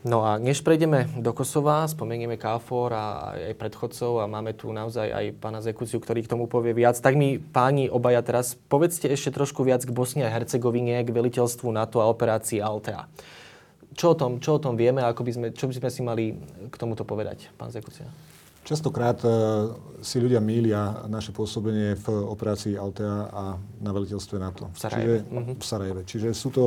[0.03, 3.07] No a než prejdeme do Kosova, spomenieme KFOR a
[3.38, 6.98] aj predchodcov a máme tu naozaj aj pána Zekuciu, ktorý k tomu povie viac.
[6.98, 11.70] Tak mi páni obaja teraz povedzte ešte trošku viac k Bosni a Hercegovine, k veliteľstvu
[11.70, 13.07] NATO a operácii Altea.
[13.94, 16.03] Čo o tom, čo o tom vieme a ako by sme, čo by sme si
[16.03, 16.25] mali
[16.66, 18.11] k tomuto povedať, pán Zekucia?
[18.62, 19.29] Častokrát e,
[20.07, 24.70] si ľudia mília naše pôsobenie v operácii Altea a na veliteľstve NATO.
[24.70, 25.18] V Sarajeve.
[25.18, 25.57] Čiže, mm-hmm.
[25.59, 26.03] v Sarajeve.
[26.07, 26.64] Čiže sú to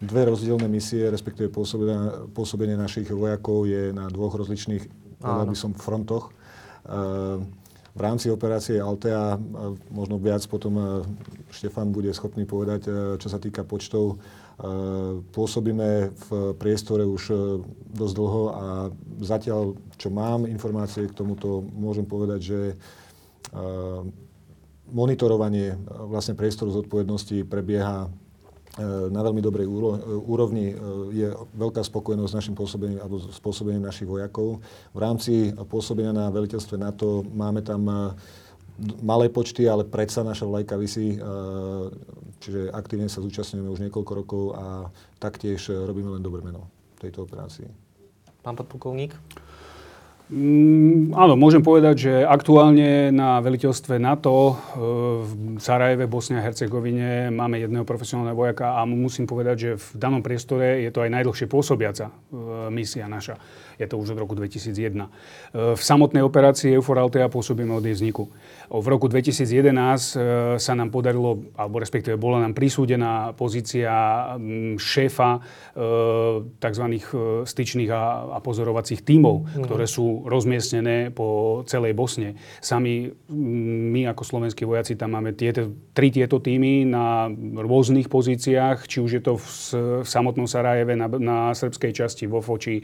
[0.00, 4.88] dve rozdielne misie, respektíve pôsobenie, pôsobenie našich vojakov je na dvoch rozličných,
[5.20, 6.32] povedal by som, frontoch.
[6.32, 6.32] E,
[7.94, 9.38] v rámci operácie Altea,
[9.92, 11.04] možno viac potom
[11.52, 14.16] Štefan bude schopný povedať, e, čo sa týka počtov
[15.34, 17.34] Pôsobíme v priestore už e,
[17.90, 18.66] dosť dlho a
[19.18, 22.74] zatiaľ, čo mám informácie k tomuto, môžem povedať, že e,
[24.94, 28.10] monitorovanie e, vlastne priestoru zodpovednosti prebieha
[29.06, 29.70] na veľmi dobrej
[30.26, 30.74] úrovni.
[31.14, 34.58] Je veľká spokojnosť s našim pôsobením alebo s pôsobením našich vojakov.
[34.90, 37.86] V rámci pôsobenia na veliteľstve NATO máme tam
[39.02, 41.18] malé počty, ale predsa naša vlajka vysí,
[42.42, 44.90] čiže aktívne sa zúčastňujeme už niekoľko rokov a
[45.22, 46.66] taktiež robíme len dobré meno
[46.98, 47.70] tejto operácii.
[48.42, 49.14] Pán podplukovník?
[50.32, 54.52] Mm, áno, môžem povedať, že aktuálne na veliteľstve NATO e,
[55.20, 60.24] v Sarajeve, Bosne a Hercegovine máme jedného profesionálneho vojaka a musím povedať, že v danom
[60.24, 62.12] priestore je to aj najdlhšie pôsobiaca e,
[62.72, 63.36] misia naša.
[63.76, 64.72] Je to už od roku 2001.
[64.72, 65.04] E,
[65.76, 68.24] v samotnej operácii EUFOR Altea pôsobíme od jej vzniku.
[68.72, 73.92] V roku 2011 sa nám podarilo, alebo respektíve bola nám prisúdená pozícia
[74.80, 75.44] šéfa
[76.58, 76.84] tzv.
[77.44, 79.68] styčných a pozorovacích tímov, mm.
[79.68, 82.38] ktoré sú rozmiestnené po celej Bosne.
[82.62, 83.10] Sami
[83.90, 87.26] my ako slovenskí vojaci tam máme tieto, tri tieto týmy na
[87.58, 89.46] rôznych pozíciách, či už je to v,
[90.04, 92.78] v samotnom Sarajeve, na, na srbskej časti, vo Foči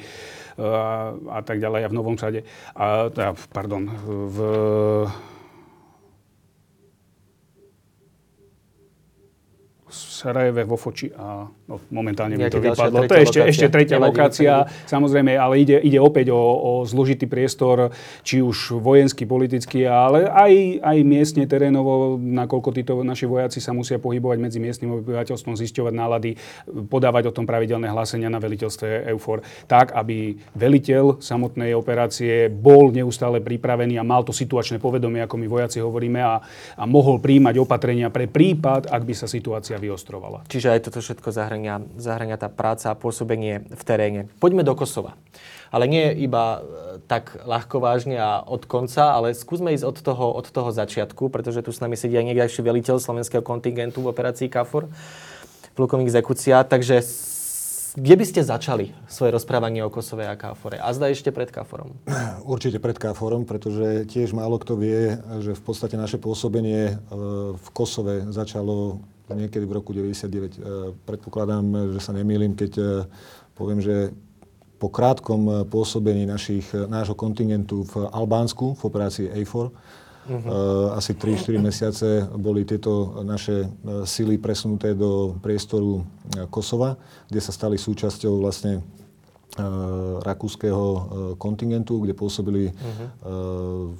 [0.59, 2.43] a, a tak ďalej, a v Novom Sade.
[2.75, 4.37] A, a, pardon, v
[10.21, 13.09] Sarajeve, vo Foči a no, momentálne mi to vypadlo.
[13.09, 17.89] To je ešte, ešte tretia lokácia, samozrejme, ale ide, ide opäť o, o zložitý priestor,
[18.21, 23.97] či už vojenský, politický, ale aj, aj miestne, terénovo, nakoľko títo naši vojaci sa musia
[23.97, 26.37] pohybovať medzi miestnym obyvateľstvom, zisťovať nálady,
[26.93, 33.41] podávať o tom pravidelné hlásenia na veliteľstve EUFOR, tak, aby veliteľ samotnej operácie bol neustále
[33.41, 36.45] pripravený a mal to situačné povedomie, ako my vojaci hovoríme, a,
[36.77, 40.43] a mohol príjmať opatrenia pre prípad, ak by sa situácia vyostrila demonstrovala.
[40.51, 44.27] Čiže aj toto všetko zahrania, zahrania tá práca a pôsobenie v teréne.
[44.43, 45.15] Poďme do Kosova.
[45.71, 46.61] Ale nie iba e,
[47.07, 51.63] tak ľahko vážne a od konca, ale skúsme ísť od toho, od toho začiatku, pretože
[51.63, 54.91] tu s nami sedí aj niekdajší veliteľ slovenského kontingentu v operácii KAFOR,
[55.79, 56.67] plukovník Zekucia.
[56.67, 57.07] Takže
[57.97, 60.79] kde by ste začali svoje rozprávanie o Kosove a KFORe?
[60.79, 61.97] A zda ešte pred KFORom.
[62.53, 66.95] Určite pred KFORom, pretože tiež málo kto vie, že v podstate naše pôsobenie e,
[67.57, 70.27] v Kosove začalo niekedy v roku 99.
[70.27, 70.59] E,
[71.03, 72.85] predpokladám, že sa nemýlim, keď e,
[73.59, 74.15] poviem, že
[74.81, 79.77] po krátkom pôsobení našich, nášho kontingentu v Albánsku v operácii AFOR,
[80.31, 80.95] uh-huh.
[80.95, 83.67] asi 3-4 mesiace boli tieto naše
[84.07, 86.07] sily presunuté do priestoru
[86.55, 86.95] Kosova,
[87.27, 88.87] kde sa stali súčasťou vlastne
[90.23, 90.87] rakúskeho
[91.37, 93.91] kontingentu, kde pôsobili uh-huh.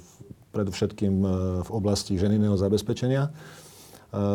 [0.55, 1.13] predovšetkým
[1.61, 3.27] v oblasti ženinného zabezpečenia.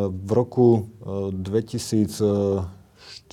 [0.08, 2.64] V roku 2004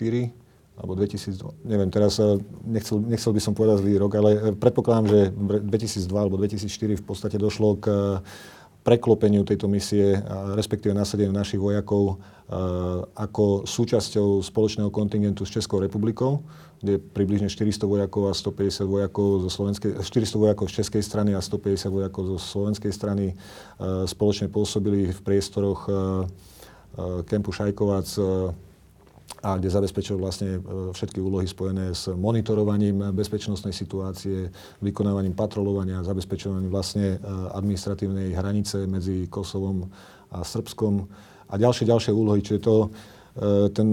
[0.04, 0.28] e,
[0.73, 1.38] alebo 2000,
[1.69, 6.09] neviem, teraz e, nechcel, nechcel by som povedať zlý rok, ale e, predpokladám, že 2002
[6.09, 7.86] alebo 2004 v podstate došlo k
[8.83, 10.19] preklopeniu tejto misie,
[10.59, 12.19] respektíve nasadeniu našich vojakov
[13.15, 16.43] ako súčasťou spoločného kontingentu s Českou republikou,
[16.83, 21.39] kde približne 400 vojakov a 150 vojakov zo slovenskej, 400 vojakov z českej strany a
[21.39, 23.39] 150 vojakov zo slovenskej strany
[24.03, 25.88] spoločne pôsobili v priestoroch
[27.23, 28.07] kempu Šajkovac
[29.41, 30.62] a kde zabezpečil vlastne
[30.93, 37.17] všetky úlohy spojené s monitorovaním bezpečnostnej situácie, vykonávaním patrolovania, zabezpečovaním vlastne
[37.52, 39.89] administratívnej hranice medzi Kosovom
[40.32, 41.10] a Srbskom
[41.50, 42.41] a ďalšie, ďalšie úlohy.
[42.41, 42.76] Čiže to,
[43.38, 43.89] e, ten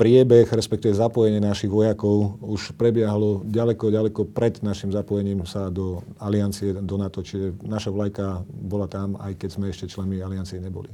[0.00, 6.72] priebeh, respektíve zapojenie našich vojakov už prebiehalo ďaleko, ďaleko pred našim zapojením sa do aliancie,
[6.72, 7.20] do NATO.
[7.20, 10.88] Čiže naša vlajka bola tam, aj keď sme ešte členmi aliancie neboli.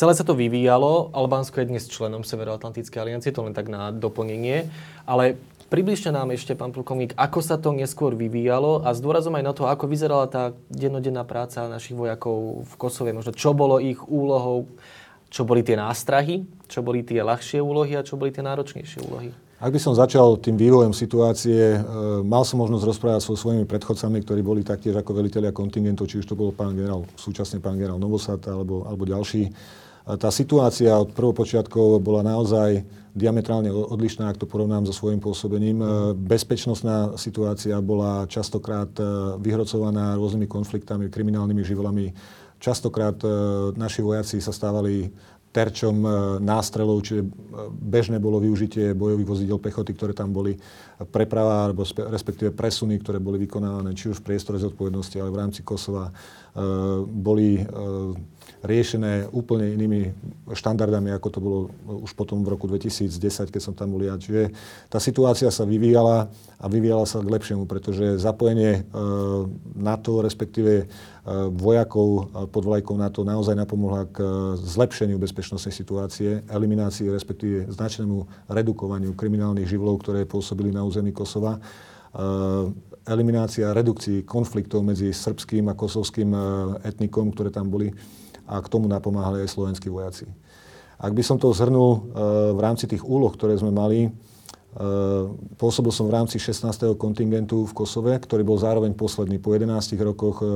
[0.00, 1.12] Celé sa to vyvíjalo.
[1.12, 4.64] Albánsko je dnes členom Severoatlantickej aliancie, to len tak na doplnenie.
[5.04, 5.36] Ale
[5.68, 9.52] približte nám ešte, pán plukovník, ako sa to neskôr vyvíjalo a s dôrazom aj na
[9.52, 13.12] to, ako vyzerala tá dennodenná práca našich vojakov v Kosove.
[13.12, 14.72] Možno čo bolo ich úlohou,
[15.28, 19.36] čo boli tie nástrahy, čo boli tie ľahšie úlohy a čo boli tie náročnejšie úlohy?
[19.60, 21.80] Ak by som začal tým vývojom situácie, e,
[22.24, 26.24] mal som možnosť rozprávať so svojimi predchodcami, ktorí boli taktiež ako veliteľia kontingentov, či už
[26.24, 29.52] to bol pán generál, súčasne pán generál Novosad alebo, alebo ďalší.
[30.16, 32.82] Tá situácia od prvopočiatkov bola naozaj
[33.14, 35.82] diametrálne odlišná, ak to porovnám so svojím pôsobením.
[35.82, 39.02] E, bezpečnostná situácia bola častokrát e,
[39.42, 42.06] vyhrocovaná rôznymi konfliktami, kriminálnymi živlami.
[42.60, 43.16] Častokrát
[43.72, 45.08] naši vojaci sa stávali
[45.50, 47.28] terčom e, nástrelov, čiže e,
[47.74, 50.54] bežné bolo využitie bojových vozidel pechoty, ktoré tam boli,
[51.10, 55.60] preprava, alebo respektíve presuny, ktoré boli vykonávané či už v priestore zodpovednosti, ale v rámci
[55.66, 56.12] Kosova, e,
[57.02, 57.66] boli
[58.60, 60.12] riešené úplne inými
[60.52, 61.58] štandardami, ako to bolo
[62.04, 64.20] už potom v roku 2010, keď som tam bol ja.
[64.20, 64.52] Čiže
[64.92, 66.28] tá situácia sa vyvíjala
[66.60, 68.84] a vyvíjala sa k lepšiemu, pretože zapojenie
[69.76, 70.92] NATO, respektíve
[71.56, 74.20] vojakov pod vlajkou NATO naozaj napomohla k
[74.60, 81.56] zlepšeniu bezpečnostnej situácie, eliminácii, respektíve značnému redukovaniu kriminálnych živlov, ktoré pôsobili na území Kosova
[83.08, 86.30] eliminácia a redukcii konfliktov medzi srbským a kosovským
[86.84, 87.88] etnikom, ktoré tam boli
[88.50, 90.26] a k tomu napomáhali aj slovenskí vojaci.
[90.98, 92.10] Ak by som to zhrnul
[92.52, 94.10] v rámci tých úloh, ktoré sme mali,
[95.58, 96.94] Pôsobil som v rámci 16.
[96.94, 99.42] kontingentu v Kosove, ktorý bol zároveň posledný.
[99.42, 100.46] Po 11 rokoch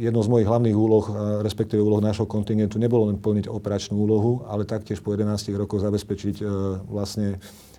[0.00, 1.04] jednou z mojich hlavných úloh,
[1.44, 6.40] respektíve úloh nášho kontingentu, nebolo len plniť operačnú úlohu, ale taktiež po 11 rokoch zabezpečiť
[6.88, 7.36] vlastne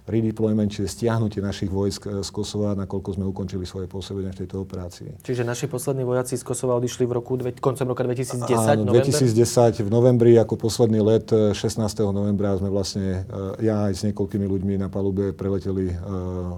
[0.09, 4.65] redeployment, čiže stiahnutie našich vojsk eh, z Kosova, nakoľko sme ukončili svoje pôsobenie v tejto
[4.65, 5.21] operácii.
[5.21, 9.05] Čiže naši poslední vojaci z Kosova odišli v roku, koncom roka 2010, Áno, november?
[9.05, 11.53] 2010 v novembri ako posledný let 16.
[12.01, 15.93] Eh, novembra sme vlastne, eh, ja aj s niekoľkými ľuďmi na palube preleteli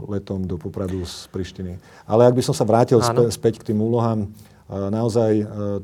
[0.10, 1.80] letom do Popradu z Prištiny.
[2.08, 3.30] Ale ak by som sa vrátil Áno.
[3.30, 4.30] späť k tým úlohám,
[4.70, 5.32] naozaj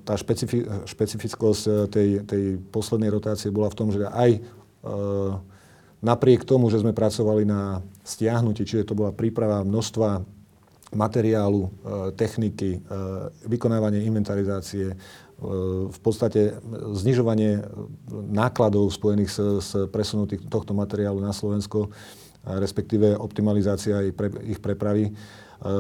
[0.04, 4.40] tá špecifi- špecifickosť tej, tej poslednej rotácie bola v tom, že aj
[6.00, 10.24] Napriek tomu, že sme pracovali na stiahnutí, čiže to bola príprava množstva
[10.96, 11.70] materiálu, e,
[12.18, 12.80] techniky, e,
[13.46, 14.96] vykonávanie inventarizácie, e,
[15.92, 16.58] v podstate
[16.96, 17.62] znižovanie
[18.32, 19.32] nákladov spojených
[19.62, 21.92] s, presunom tohto materiálu na Slovensko,
[22.40, 24.00] respektíve optimalizácia
[24.48, 25.12] ich prepravy,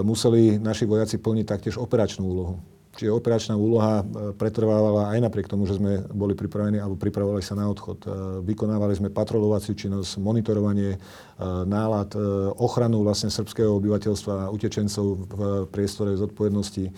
[0.03, 2.60] museli naši vojaci plniť taktiež operačnú úlohu.
[2.99, 7.55] Čiže operačná úloha e, pretrvávala aj napriek tomu, že sme boli pripravení alebo pripravovali sa
[7.55, 8.03] na odchod.
[8.03, 8.07] E,
[8.43, 10.99] vykonávali sme patrolovaciu činnosť, monitorovanie e,
[11.63, 12.12] nálad,
[12.59, 16.91] ochranu vlastne srbského obyvateľstva a utečencov v priestore zodpovednosti.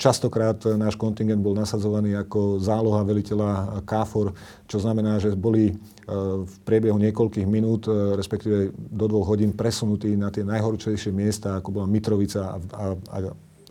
[0.00, 4.32] Častokrát náš kontingent bol nasadzovaný ako záloha veliteľa KFOR,
[4.64, 5.76] čo znamená, že boli
[6.40, 7.84] v priebehu niekoľkých minút,
[8.16, 13.16] respektíve do dvoch hodín presunutí na tie najhorúčejšie miesta, ako bola Mitrovica a, a, a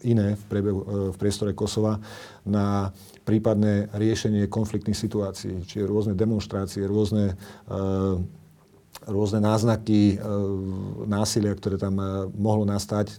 [0.03, 2.01] iné v, priebehu, e, v priestore Kosova
[2.45, 2.91] na
[3.25, 7.33] prípadné riešenie konfliktných situácií, čiže rôzne demonstrácie, rôzne,
[7.69, 7.81] e,
[9.07, 10.15] rôzne náznaky e,
[11.09, 11.97] násilia, ktoré tam
[12.37, 13.17] mohlo nastať,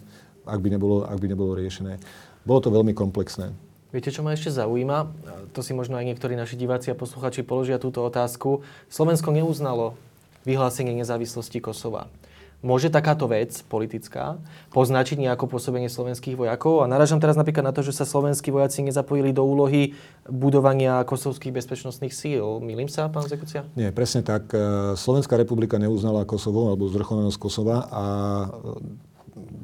[0.49, 2.01] ak by nebolo, ak by nebolo riešené.
[2.47, 3.53] Bolo to veľmi komplexné.
[3.89, 5.09] Viete, čo ma ešte zaujíma?
[5.57, 8.61] To si možno aj niektorí naši diváci a posluchači položia túto otázku.
[8.93, 9.97] Slovensko neuznalo
[10.45, 12.13] vyhlásenie nezávislosti Kosova.
[12.59, 14.35] Môže takáto vec politická
[14.75, 16.83] poznačiť nejako pôsobenie slovenských vojakov?
[16.83, 19.95] A naražam teraz napríklad na to, že sa slovenskí vojaci nezapojili do úlohy
[20.27, 22.59] budovania kosovských bezpečnostných síl.
[22.59, 23.63] Milím sa, pán Zekucia?
[23.79, 24.51] Nie, presne tak.
[24.51, 28.05] E, Slovenská republika neuznala Kosovo alebo zvrchovanosť Kosova a
[28.43, 28.49] e,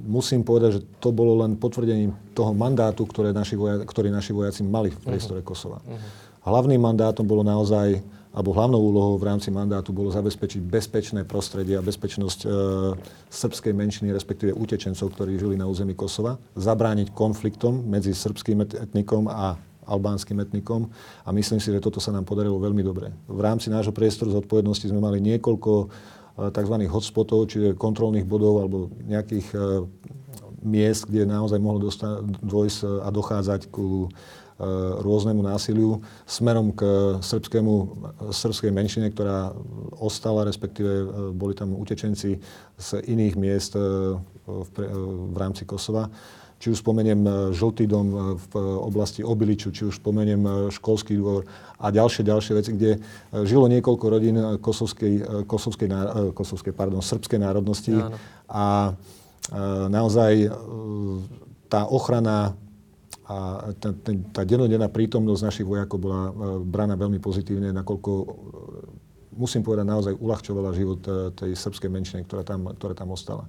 [0.06, 4.62] musím povedať, že to bolo len potvrdením toho mandátu, ktoré naši vojaci, ktorý naši vojaci
[4.62, 5.50] mali v priestore uh-huh.
[5.50, 5.82] Kosova.
[5.82, 5.98] Uh-huh.
[6.46, 7.98] Hlavným mandátom bolo naozaj
[8.34, 12.46] alebo hlavnou úlohou v rámci mandátu bolo zabezpečiť bezpečné prostredie a bezpečnosť e,
[13.30, 19.54] srbskej menšiny, respektíve utečencov, ktorí žili na území Kosova, zabrániť konfliktom medzi srbským etnikom a
[19.86, 20.90] albánskym etnikom
[21.22, 23.14] a myslím si, že toto sa nám podarilo veľmi dobre.
[23.30, 25.86] V rámci nášho priestoru zodpovednosti sme mali niekoľko e,
[26.50, 26.76] tzv.
[26.90, 29.58] hotspotov, čiže kontrolných bodov alebo nejakých e,
[30.64, 31.86] miest, kde naozaj mohlo
[32.42, 34.10] dôjsť a dochádzať ku
[35.02, 35.98] rôznemu násiliu
[36.30, 36.82] smerom k
[37.18, 37.74] srbskému,
[38.30, 39.50] srbskej menšine, ktorá
[39.98, 42.38] ostala, respektíve eh, boli tam utečenci
[42.78, 43.82] z iných miest eh,
[44.46, 44.68] v,
[45.34, 46.06] v rámci Kosova.
[46.54, 51.44] Či už spomeniem Žltý dom v oblasti Obiliču, či už spomeniem školský dvor
[51.76, 53.04] a ďalšie, ďalšie veci, kde
[53.44, 55.88] žilo niekoľko rodín kosovskej, kosovskej,
[56.32, 57.92] kosovskej pardon, srbskej národnosti.
[57.92, 58.16] Áno.
[58.48, 58.64] A
[59.92, 60.56] naozaj
[61.68, 62.56] tá ochrana
[63.24, 63.88] a tá,
[64.36, 68.26] tá denodenná prítomnosť našich vojakov bola e, braná veľmi pozitívne, nakoľko, e,
[69.40, 73.48] musím povedať, naozaj uľahčovala život e, tej srbskej menšiny, ktorá tam, ktorá tam ostala.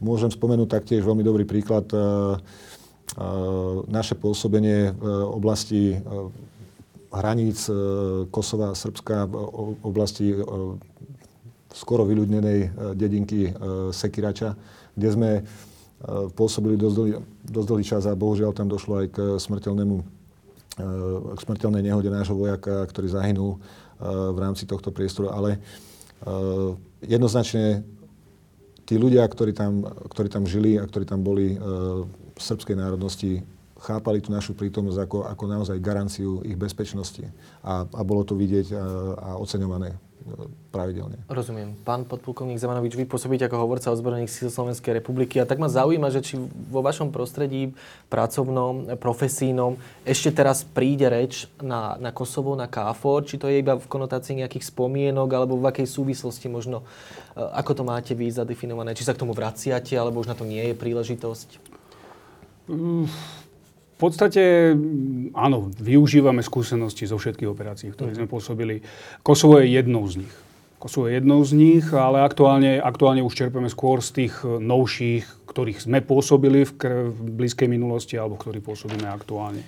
[0.00, 1.84] Môžem spomenúť taktiež veľmi dobrý príklad
[3.90, 6.00] naše pôsobenie v oblasti
[7.12, 7.68] hraníc
[8.32, 10.32] Kosova a Srbska v oblasti
[11.68, 13.52] skoro vyľudnenej dedinky
[13.92, 14.56] Sekirača,
[14.96, 15.30] kde sme
[16.32, 17.12] pôsobili dosť dlhý,
[17.44, 20.04] dosť dlhý čas a bohužiaľ tam došlo aj k smrteľnému eh,
[21.36, 23.60] k smrteľnej nehode nášho vojaka, ktorý zahynul eh,
[24.08, 25.32] v rámci tohto priestoru.
[25.32, 25.60] Ale
[27.00, 27.80] jednoznačne
[28.84, 33.40] tí ľudia, ktorí tam, ktorí tam žili a ktorí tam boli v srbskej národnosti,
[33.80, 37.24] chápali tú našu prítomnosť ako, ako naozaj garanciu ich bezpečnosti.
[37.64, 38.84] A, a bolo to vidieť a,
[39.16, 39.96] a oceňované
[40.70, 41.18] pravidelne.
[41.26, 41.74] Rozumiem.
[41.82, 46.12] Pán podplukovník Zemanovič, vy pôsobíte ako hovorca ozbrojených síl Slovenskej republiky a tak ma zaujíma,
[46.12, 46.34] že či
[46.70, 47.74] vo vašom prostredí
[48.12, 53.76] pracovnom, profesínom ešte teraz príde reč na, na Kosovo, na KFOR, či to je iba
[53.76, 56.86] v konotácii nejakých spomienok alebo v akej súvislosti možno,
[57.34, 60.46] e, ako to máte vy zadefinované, či sa k tomu vraciate, alebo už na to
[60.46, 61.48] nie je príležitosť?
[62.70, 63.10] V
[64.00, 64.72] podstate
[65.36, 68.80] áno, využívame skúsenosti zo všetkých operácií, ktoré sme pôsobili.
[69.20, 70.34] Kosovo je jednou z nich.
[70.80, 75.84] Kosovo je jednou z nich, ale aktuálne, aktuálne už čerpeme skôr z tých novších, ktorých
[75.84, 76.72] sme pôsobili v,
[77.12, 79.60] v blízkej minulosti alebo ktorí pôsobíme aktuálne.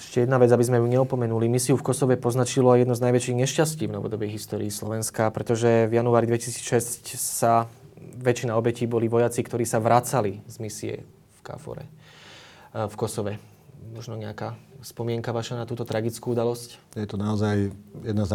[0.00, 1.46] Ešte jedna vec, aby sme ju neopomenuli.
[1.46, 6.26] Misiu v Kosove poznačilo jedno z najväčších nešťastí v novodobej histórii Slovenska, pretože v januári
[6.26, 10.94] 2006 sa väčšina obetí boli vojaci, ktorí sa vracali z misie
[11.36, 13.49] v Kafore, eh, v Kosove.
[13.90, 16.96] Možno nejaká spomienka vaša na túto tragickú udalosť?
[16.96, 17.68] Je to naozaj
[18.00, 18.30] jedna z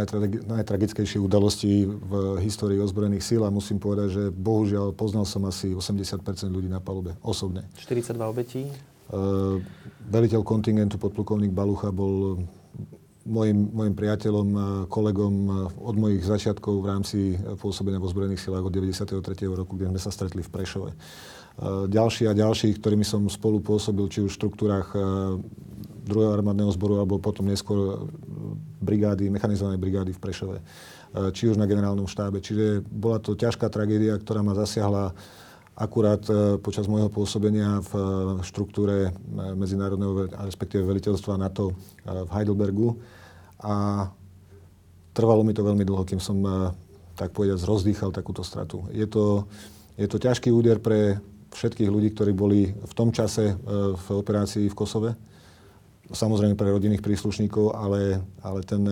[0.46, 6.22] najtragickejších udalostí v histórii ozbrojených síl a musím povedať, že bohužiaľ poznal som asi 80%
[6.50, 7.66] ľudí na palube osobne.
[7.82, 8.70] 42 obetí?
[9.06, 9.62] Uh,
[10.10, 12.42] veliteľ kontingentu podplukovník Balucha bol
[13.26, 15.34] môjim, môjim priateľom a kolegom
[15.82, 17.20] od mojich začiatkov v rámci
[17.58, 19.18] pôsobenia v ozbrojených silách od 93.
[19.50, 20.94] roku, kde sme sa stretli v Prešove.
[21.88, 24.92] Ďalší a ďalší, ktorými som spolu pôsobil, či už v štruktúrach
[26.04, 28.12] druhého armádneho zboru alebo potom neskôr
[28.84, 30.58] brigády, mechanizovanej brigády v Prešove,
[31.32, 32.44] či už na generálnom štábe.
[32.44, 35.16] Čiže bola to ťažká tragédia, ktorá ma zasiahla
[35.76, 38.04] akurát e, počas môjho pôsobenia v e,
[38.48, 39.12] štruktúre e,
[39.60, 41.76] medzinárodného, respektíve veliteľstva NATO
[42.08, 42.96] v Heidelbergu.
[43.60, 44.08] A
[45.12, 46.44] trvalo mi to veľmi dlho, kým som,
[47.16, 48.88] tak povedať, rozdýchal takúto stratu.
[48.92, 49.48] Je to,
[49.96, 51.20] je to ťažký úder pre
[51.56, 53.56] všetkých ľudí, ktorí boli v tom čase
[53.96, 55.12] v operácii v Kosove.
[56.12, 58.84] Samozrejme pre rodinných príslušníkov, ale, ale ten,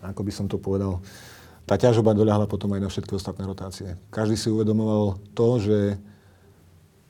[0.00, 1.02] ako by som to povedal,
[1.66, 3.98] tá ťažoba doľahla potom aj na všetky ostatné rotácie.
[4.14, 5.78] Každý si uvedomoval to, že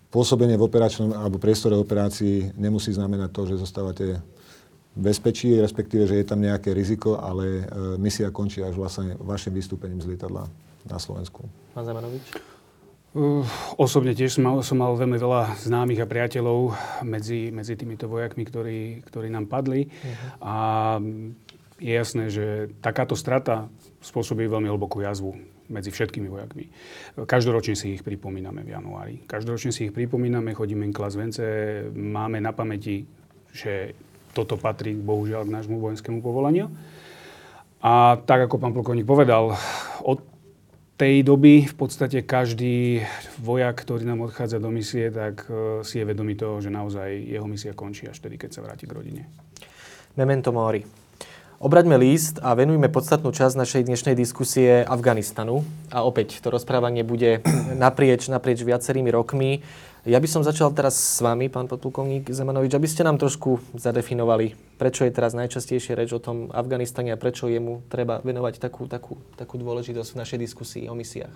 [0.08, 4.16] pôsobenie v operačnom alebo priestore operácií nemusí znamenať to, že zostávate
[4.96, 7.64] bezpečí, respektíve, že je tam nejaké riziko, ale e,
[8.00, 10.48] misia končí až vlastne vašim vystúpením z lietadla
[10.88, 11.44] na Slovensku.
[11.76, 12.55] Pán Zemanovič?
[13.80, 18.44] Osobne tiež som mal, som mal veľmi veľa známych a priateľov medzi, medzi týmito vojakmi,
[18.44, 19.88] ktorí, ktorí nám padli.
[19.88, 20.16] Uh-huh.
[20.44, 20.54] A
[21.80, 23.72] je jasné, že takáto strata
[24.04, 25.32] spôsobí veľmi hlbokú jazvu
[25.72, 26.68] medzi všetkými vojakmi.
[27.24, 29.24] Každoročne si ich pripomíname v januári.
[29.24, 31.42] Každoročne si ich pripomíname, chodíme klas vence,
[31.90, 33.08] máme na pamäti,
[33.50, 33.96] že
[34.36, 36.68] toto patrí bohužiaľ k nášmu vojenskému povolaniu.
[37.80, 39.56] A tak, ako pán plukovník povedal,
[40.04, 40.35] od
[40.96, 43.04] tej doby v podstate každý
[43.36, 47.44] vojak, ktorý nám odchádza do misie, tak e, si je vedomý toho, že naozaj jeho
[47.44, 49.22] misia končí až vtedy, keď sa vráti k rodine.
[50.16, 50.88] Memento mori.
[51.56, 55.64] Obraťme líst a venujme podstatnú časť našej dnešnej diskusie Afganistanu.
[55.92, 57.44] A opäť, to rozprávanie bude
[57.76, 59.60] naprieč, naprieč viacerými rokmi.
[60.06, 64.54] Ja by som začal teraz s vami, pán podplukovník Zemanovič, aby ste nám trošku zadefinovali,
[64.78, 69.18] prečo je teraz najčastejšie reč o tom Afganistane a prečo jemu treba venovať takú, takú,
[69.34, 71.34] takú dôležitosť v našej diskusii o misiách.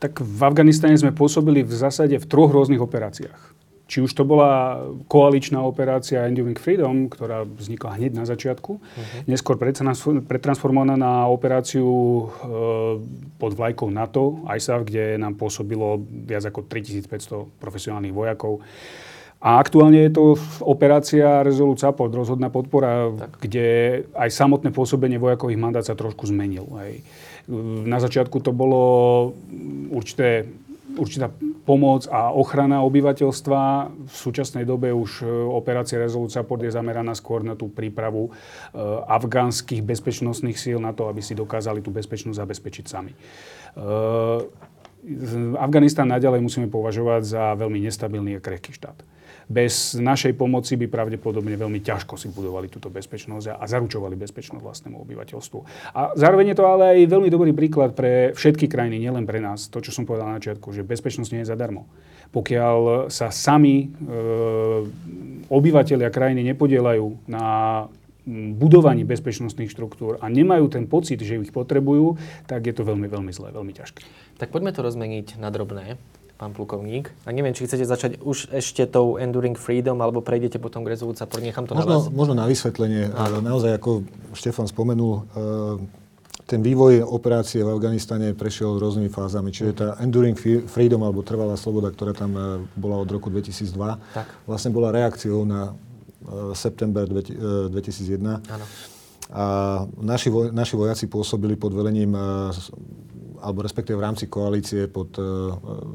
[0.00, 3.52] Tak v Afganistane sme pôsobili v zásade v troch rôznych operáciách.
[3.86, 9.22] Či už to bola koaličná operácia Enduring Freedom, ktorá vznikla hneď na začiatku, uh-huh.
[9.30, 9.54] neskôr
[10.26, 12.24] pretransformovaná na operáciu e,
[13.38, 18.58] pod vlajkou NATO, ISAF, kde nám pôsobilo viac ako 3500 profesionálnych vojakov.
[19.38, 20.34] A aktuálne je to
[20.66, 23.38] operácia Resolute Support, rozhodná podpora, tak.
[23.46, 23.66] kde
[24.18, 26.66] aj samotné pôsobenie vojakových mandát sa trošku zmenil.
[26.82, 27.06] Hej.
[27.86, 28.82] Na začiatku to bolo
[29.94, 30.50] určité
[30.96, 31.30] určitá
[31.66, 33.60] pomoc a ochrana obyvateľstva.
[34.06, 38.78] V súčasnej dobe už e, operácia Resolute Support je zameraná skôr na tú prípravu e,
[39.10, 43.12] afgánskych bezpečnostných síl na to, aby si dokázali tú bezpečnosť zabezpečiť sami.
[45.56, 49.16] Afganistan naďalej musíme považovať za veľmi nestabilný a krehký štát
[49.46, 54.98] bez našej pomoci by pravdepodobne veľmi ťažko si budovali túto bezpečnosť a zaručovali bezpečnosť vlastnému
[55.06, 55.58] obyvateľstvu.
[55.94, 59.70] A zároveň je to ale aj veľmi dobrý príklad pre všetky krajiny, nielen pre nás.
[59.70, 61.86] To, čo som povedal na začiatku, že bezpečnosť nie je zadarmo.
[62.34, 63.88] Pokiaľ sa sami e,
[65.46, 67.86] obyvateľia krajiny nepodielajú na
[68.26, 72.18] budovaní bezpečnostných štruktúr a nemajú ten pocit, že ich potrebujú,
[72.50, 74.02] tak je to veľmi, veľmi zlé, veľmi ťažké.
[74.42, 75.96] Tak poďme to rozmeniť na drobné
[76.36, 77.08] pán plukovník.
[77.24, 81.16] A neviem, či chcete začať už ešte tou Enduring Freedom, alebo prejdete potom k Resolute
[81.16, 81.40] Support.
[81.40, 82.12] Nechám to možno, na vás.
[82.12, 83.08] Možno na vysvetlenie.
[83.16, 83.40] Áno.
[83.40, 84.04] Naozaj, ako
[84.36, 86.02] Štefan spomenul, e,
[86.44, 89.48] ten vývoj operácie v Afganistane prešiel rôznymi fázami.
[89.48, 90.36] Čiže tá Enduring
[90.68, 92.42] Freedom, alebo trvalá sloboda, ktorá tam e,
[92.76, 93.72] bola od roku 2002,
[94.12, 94.28] tak.
[94.44, 95.72] vlastne bola reakciou na
[96.54, 98.18] september 2001.
[98.22, 98.66] Áno.
[99.26, 99.44] A
[99.98, 102.14] naši, voj, naši vojaci pôsobili pod velením
[103.42, 105.24] alebo respektíve v rámci koalície pod eh,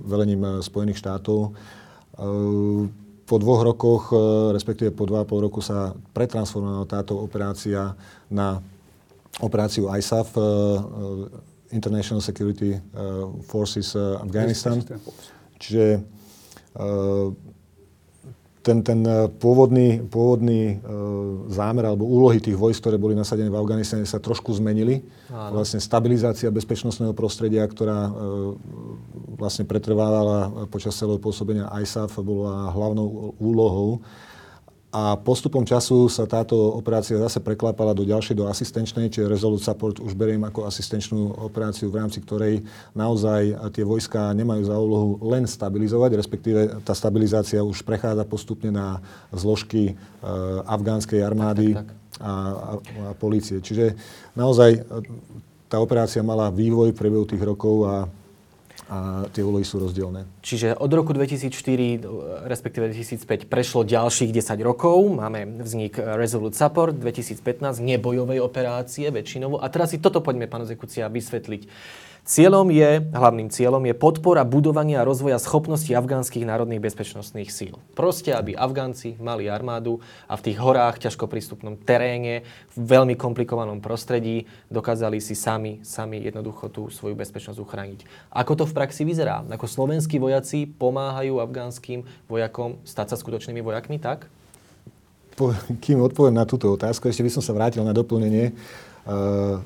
[0.05, 1.39] velením eh, Spojených štátov.
[1.51, 4.11] Eh, po dvoch rokoch,
[4.51, 7.95] respektíve po dva a pol roku sa pretransformovala táto operácia
[8.27, 8.59] na
[9.39, 10.35] operáciu ISAF,
[11.71, 12.75] International Security
[13.47, 14.83] Forces Afghanistan.
[15.55, 16.03] Čiže
[18.61, 20.85] ten, ten e, pôvodný, pôvodný e,
[21.49, 25.01] zámer alebo úlohy tých vojsk, ktoré boli nasadené v Afganistane, sa trošku zmenili.
[25.33, 25.61] Áno.
[25.61, 28.11] Vlastne stabilizácia bezpečnostného prostredia, ktorá e,
[29.41, 34.05] vlastne pretrvávala počas celého pôsobenia ISAF, bola hlavnou úlohou.
[34.91, 40.03] A postupom času sa táto operácia zase preklápala do ďalšej, do asistenčnej, čiže Resolute Support
[40.03, 45.47] už beriem ako asistenčnú operáciu, v rámci ktorej naozaj tie vojska nemajú za úlohu len
[45.47, 48.99] stabilizovať, respektíve tá stabilizácia už prechádza postupne na
[49.31, 49.93] zložky e,
[50.67, 51.99] afgánskej armády tak, tak, tak.
[52.21, 53.63] A, a, a polície.
[53.63, 53.95] Čiže
[54.35, 54.79] naozaj e,
[55.71, 58.11] tá operácia mala vývoj v priebehu tých rokov a
[58.91, 60.27] a tie úlohy sú rozdielne.
[60.43, 62.03] Čiže od roku 2004,
[62.43, 64.99] respektíve 2005, prešlo ďalších 10 rokov.
[65.15, 69.63] Máme vznik Resolute Support 2015, nebojovej operácie väčšinovo.
[69.63, 71.71] A teraz si toto poďme, pán Zekucia, vysvetliť.
[72.21, 77.81] Cieľom je, hlavným cieľom je podpora budovania a rozvoja schopností afgánskych národných bezpečnostných síl.
[77.97, 79.97] Proste, aby Afgánci mali armádu
[80.29, 82.45] a v tých horách, ťažko prístupnom teréne,
[82.77, 87.99] v veľmi komplikovanom prostredí dokázali si sami, sami jednoducho tú svoju bezpečnosť uchrániť.
[88.29, 89.41] Ako to v praxi vyzerá?
[89.49, 94.29] Ako slovenskí vojaci pomáhajú afgánskym vojakom stať sa skutočnými vojakmi, tak?
[95.33, 98.53] Po, kým odpoviem na túto otázku, ešte by som sa vrátil na doplnenie
[99.09, 99.57] uh,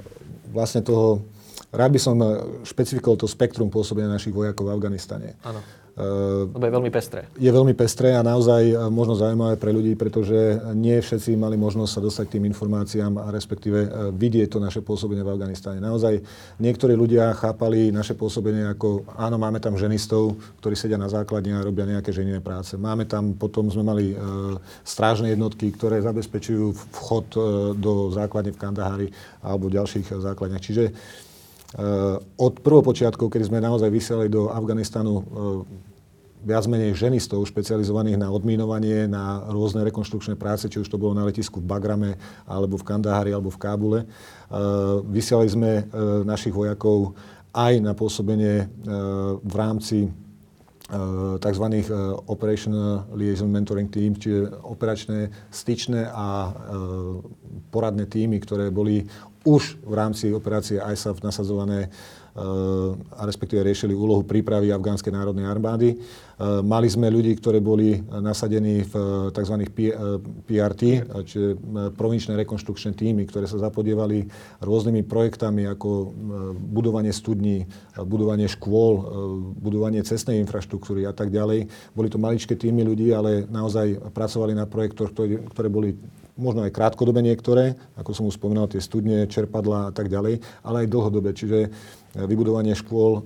[0.55, 1.34] vlastne toho
[1.75, 2.27] Rád by som eh,
[2.63, 5.35] špecifikoval to spektrum pôsobenia našich vojakov v Afganistane.
[5.43, 5.59] Áno.
[5.95, 7.23] Uh, Lebo je veľmi pestré.
[7.39, 11.91] Je veľmi pestré a naozaj eh, možno zaujímavé pre ľudí, pretože nie všetci mali možnosť
[11.91, 15.79] sa dostať k tým informáciám a respektíve vidieť to naše pôsobenie v Afganistane.
[15.79, 16.19] Naozaj
[16.59, 21.63] niektorí ľudia chápali naše pôsobenie ako, áno, máme tam ženistov, ktorí sedia na základne a
[21.63, 22.75] robia nejaké ženinné práce.
[22.75, 28.59] Máme tam, potom sme mali uh, strážne jednotky, ktoré zabezpečujú vchod uh, do základne v
[28.59, 29.07] Kandahari
[29.39, 30.59] alebo v ďalších základniach.
[30.59, 31.33] Čiže Eh,
[32.39, 35.23] od prvopočiatkov, kedy sme naozaj vysielali do Afganistanu eh,
[36.45, 41.25] viac menej ženistov špecializovaných na odmínovanie, na rôzne rekonštrukčné práce, či už to bolo na
[41.25, 43.99] letisku v Bagrame, alebo v Kandahari, alebo v Kábule.
[44.01, 44.07] Eh,
[45.09, 45.71] vysielali sme
[46.23, 47.17] našich vojakov
[47.55, 48.67] aj na pôsobenie
[49.39, 50.11] v rámci
[51.39, 51.65] tzv.
[52.27, 52.75] Operation
[53.15, 56.51] Liaison Mentoring Team, čiže operačné, styčné a
[57.71, 59.07] poradné týmy, ktoré boli
[59.45, 61.93] už v rámci operácie ISAF nasadzované
[63.15, 65.95] a respektíve riešili úlohu prípravy afgánskej národnej armády.
[66.67, 68.93] Mali sme ľudí, ktorí boli nasadení v
[69.31, 69.55] tzv.
[70.43, 70.81] PRT,
[71.23, 71.55] čiže
[71.95, 74.27] provinčné rekonštrukčné týmy, ktoré sa zapodievali
[74.59, 76.11] rôznymi projektami ako
[76.59, 77.71] budovanie studní,
[78.03, 78.93] budovanie škôl,
[79.55, 81.71] budovanie cestnej infraštruktúry a tak ďalej.
[81.95, 85.15] Boli to maličké týmy ľudí, ale naozaj pracovali na projektoch,
[85.55, 85.95] ktoré boli
[86.35, 90.83] možno aj krátkodobé niektoré, ako som už spomínal, tie studne, čerpadla a tak ďalej, ale
[90.83, 91.31] aj dlhodobé.
[91.31, 91.69] Čiže e,
[92.27, 93.21] vybudovanie škôl e,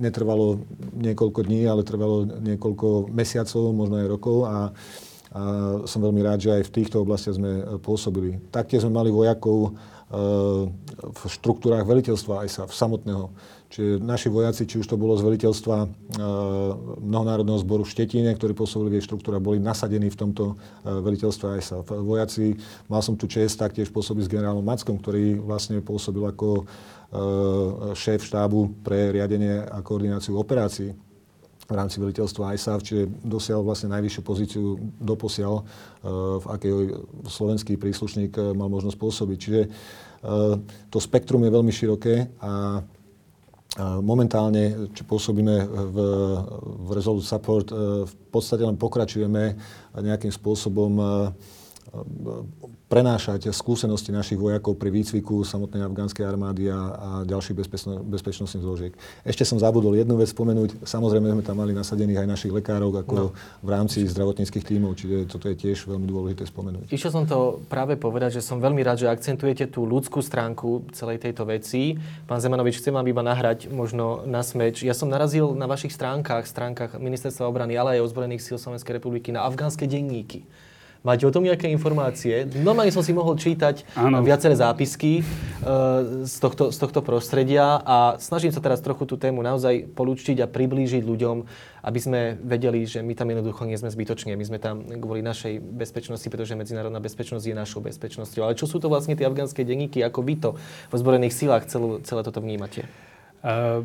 [0.00, 0.64] netrvalo
[0.96, 4.60] niekoľko dní, ale trvalo niekoľko mesiacov, možno aj rokov a, a
[5.84, 8.40] som veľmi rád, že aj v týchto oblastiach sme e, pôsobili.
[8.48, 9.70] Taktiež sme mali vojakov e,
[11.04, 13.24] v štruktúrách veliteľstva aj sa, v samotného
[13.74, 15.86] Čiže naši vojaci, či už to bolo z veliteľstva e,
[17.02, 21.58] mnohonárodného zboru v Štetine, ktorí pôsobili v jej štruktúra, boli nasadení v tomto e, veliteľstve
[21.58, 21.82] sa.
[21.82, 22.54] Vojaci,
[22.86, 26.64] mal som tu čest taktiež pôsobiť s generálom Mackom, ktorý vlastne pôsobil ako e,
[27.98, 30.94] šéf štábu pre riadenie a koordináciu operácií
[31.66, 35.64] v rámci veliteľstva ISAF, čiže dosiahol vlastne najvyššiu pozíciu doposiaľ,
[36.44, 36.72] v akej
[37.24, 39.38] slovenský príslušník mal možnosť pôsobiť.
[39.40, 39.60] Čiže
[40.92, 42.84] to spektrum je veľmi široké a
[43.82, 45.96] Momentálne, čo pôsobíme v,
[46.86, 49.58] v Resolute Support, e, v podstate len pokračujeme
[49.98, 51.04] nejakým spôsobom e,
[52.88, 58.92] prenášať skúsenosti našich vojakov pri výcviku samotnej afgánskej armády a, a ďalších bezpečno, bezpečnostných zložiek.
[59.26, 60.86] Ešte som zabudol jednu vec spomenúť.
[60.86, 63.26] Samozrejme sme tam mali nasadených aj našich lekárov ako no.
[63.62, 66.90] v rámci zdravotníckých tímov, čiže toto je tiež veľmi dôležité spomenúť.
[66.90, 71.22] Išiel som to práve povedať, že som veľmi rád, že akcentujete tú ľudskú stránku celej
[71.22, 71.98] tejto veci.
[72.30, 74.86] Pán Zemanovič, chcem vám iba nahrať možno na smeč.
[74.86, 79.34] Ja som narazil na vašich stránkach, stránkach Ministerstva obrany, ale aj ozbrojených síl Slovenskej republiky
[79.34, 80.46] na afgánske denníky.
[81.04, 82.48] Máte o tom nejaké informácie?
[82.64, 84.24] Normálne som si mohol čítať ano.
[84.24, 89.44] viaceré zápisky uh, z, tohto, z tohto prostredia a snažím sa teraz trochu tú tému
[89.44, 91.36] naozaj polúčtiť a priblížiť ľuďom,
[91.84, 94.32] aby sme vedeli, že my tam jednoducho nie sme zbytočne.
[94.32, 98.48] My sme tam kvôli našej bezpečnosti, pretože medzinárodná bezpečnosť je našou bezpečnosťou.
[98.48, 100.00] Ale čo sú to vlastne tie afgánske denníky?
[100.00, 100.56] Ako vy to
[100.88, 102.88] v ozbrojených silách celú, celé toto vnímate?
[103.44, 103.84] Uh...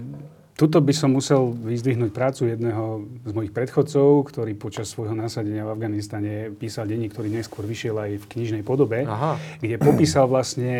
[0.59, 5.71] Tuto by som musel vyzdvihnúť prácu jedného z mojich predchodcov, ktorý počas svojho nasadenia v
[5.71, 9.39] Afganistane písal denník, ktorý neskôr vyšiel aj v knižnej podobe, Aha.
[9.63, 10.75] kde popísal vlastne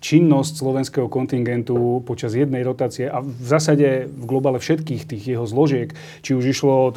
[0.00, 5.92] činnosť slovenského kontingentu počas jednej rotácie a v zásade v globále všetkých tých jeho zložiek,
[6.24, 6.96] či už išlo od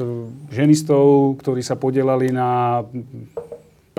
[0.56, 2.80] ženistov, ktorí sa podielali na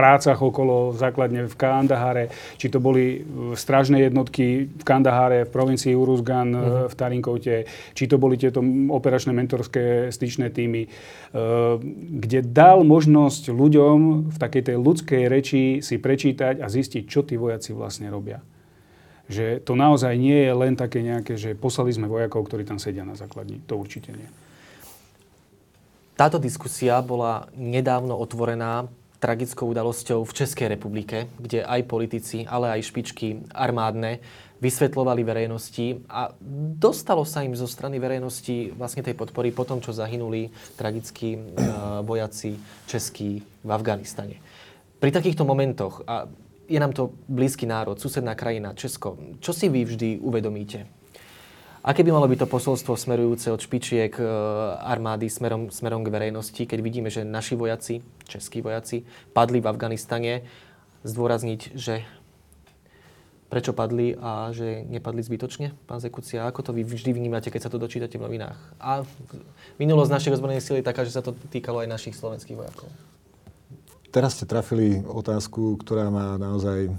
[0.03, 3.23] prácach okolo základne v Kandahare, či to boli
[3.55, 6.91] stražné jednotky v Kandahare, v provincii Uruzgan, uh-huh.
[6.91, 7.57] v Tarinkote,
[7.95, 8.59] či to boli tieto
[8.91, 10.91] operačné mentorské styčné týmy,
[12.19, 13.97] kde dal možnosť ľuďom
[14.35, 18.43] v takej tej ľudskej reči si prečítať a zistiť, čo tí vojaci vlastne robia.
[19.31, 23.07] Že to naozaj nie je len také nejaké, že poslali sme vojakov, ktorí tam sedia
[23.07, 23.63] na základni.
[23.71, 24.27] To určite nie.
[26.19, 28.91] Táto diskusia bola nedávno otvorená
[29.23, 34.19] tragickou udalosťou v Českej republike, kde aj politici, ale aj špičky armádne
[34.59, 36.35] vysvetľovali verejnosti a
[36.79, 42.03] dostalo sa im zo strany verejnosti vlastne tej podpory po tom, čo zahynuli tragickí uh,
[42.03, 42.59] vojaci
[42.91, 44.43] českí v Afganistane.
[44.99, 46.27] Pri takýchto momentoch, a
[46.71, 51.02] je nám to blízky národ, susedná krajina, Česko, čo si vy vždy uvedomíte?
[51.83, 54.23] Aké by malo byť to posolstvo smerujúce od špičiek e,
[54.87, 59.03] armády smerom, smerom k verejnosti, keď vidíme, že naši vojaci, českí vojaci,
[59.35, 60.47] padli v Afganistane,
[61.03, 62.07] zdôrazniť, že
[63.51, 66.47] prečo padli a že nepadli zbytočne, pán Zekucia?
[66.47, 68.57] Ako to vy vždy vnímate, keď sa to dočítate v novinách?
[68.79, 69.03] A
[69.83, 72.89] minulosť našej ozbrojenej sily je taká, že sa to týkalo aj našich slovenských vojakov.
[74.09, 76.95] Teraz ste trafili otázku, ktorá má naozaj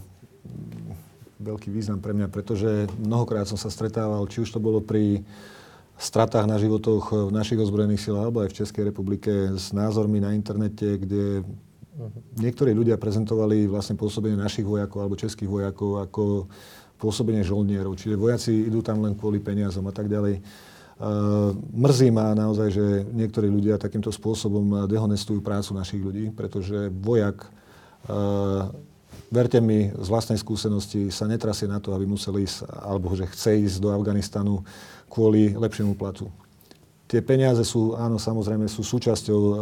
[1.43, 5.21] veľký význam pre mňa, pretože mnohokrát som sa stretával, či už to bolo pri
[5.99, 10.33] stratách na životoch v našich ozbrojených silách alebo aj v Českej republike s názormi na
[10.33, 11.45] internete, kde
[12.41, 16.49] niektorí ľudia prezentovali vlastne pôsobenie našich vojakov alebo českých vojakov ako
[16.97, 17.93] pôsobenie žoldnierov.
[17.93, 20.41] Čiže vojaci idú tam len kvôli peniazom a tak ďalej.
[21.03, 27.43] Uh, mrzí ma naozaj, že niektorí ľudia takýmto spôsobom dehonestujú prácu našich ľudí, pretože vojak
[28.07, 28.71] uh,
[29.33, 33.65] verte mi, z vlastnej skúsenosti sa netrasie na to, aby musel ísť, alebo že chce
[33.65, 34.61] ísť do Afganistanu
[35.09, 36.29] kvôli lepšiemu platu.
[37.09, 39.53] Tie peniaze sú, áno, samozrejme, sú súčasťou e,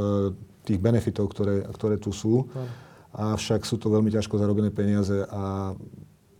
[0.67, 2.51] tých benefitov, ktoré, ktoré tu sú,
[3.11, 5.75] avšak sú to veľmi ťažko zarobené peniaze a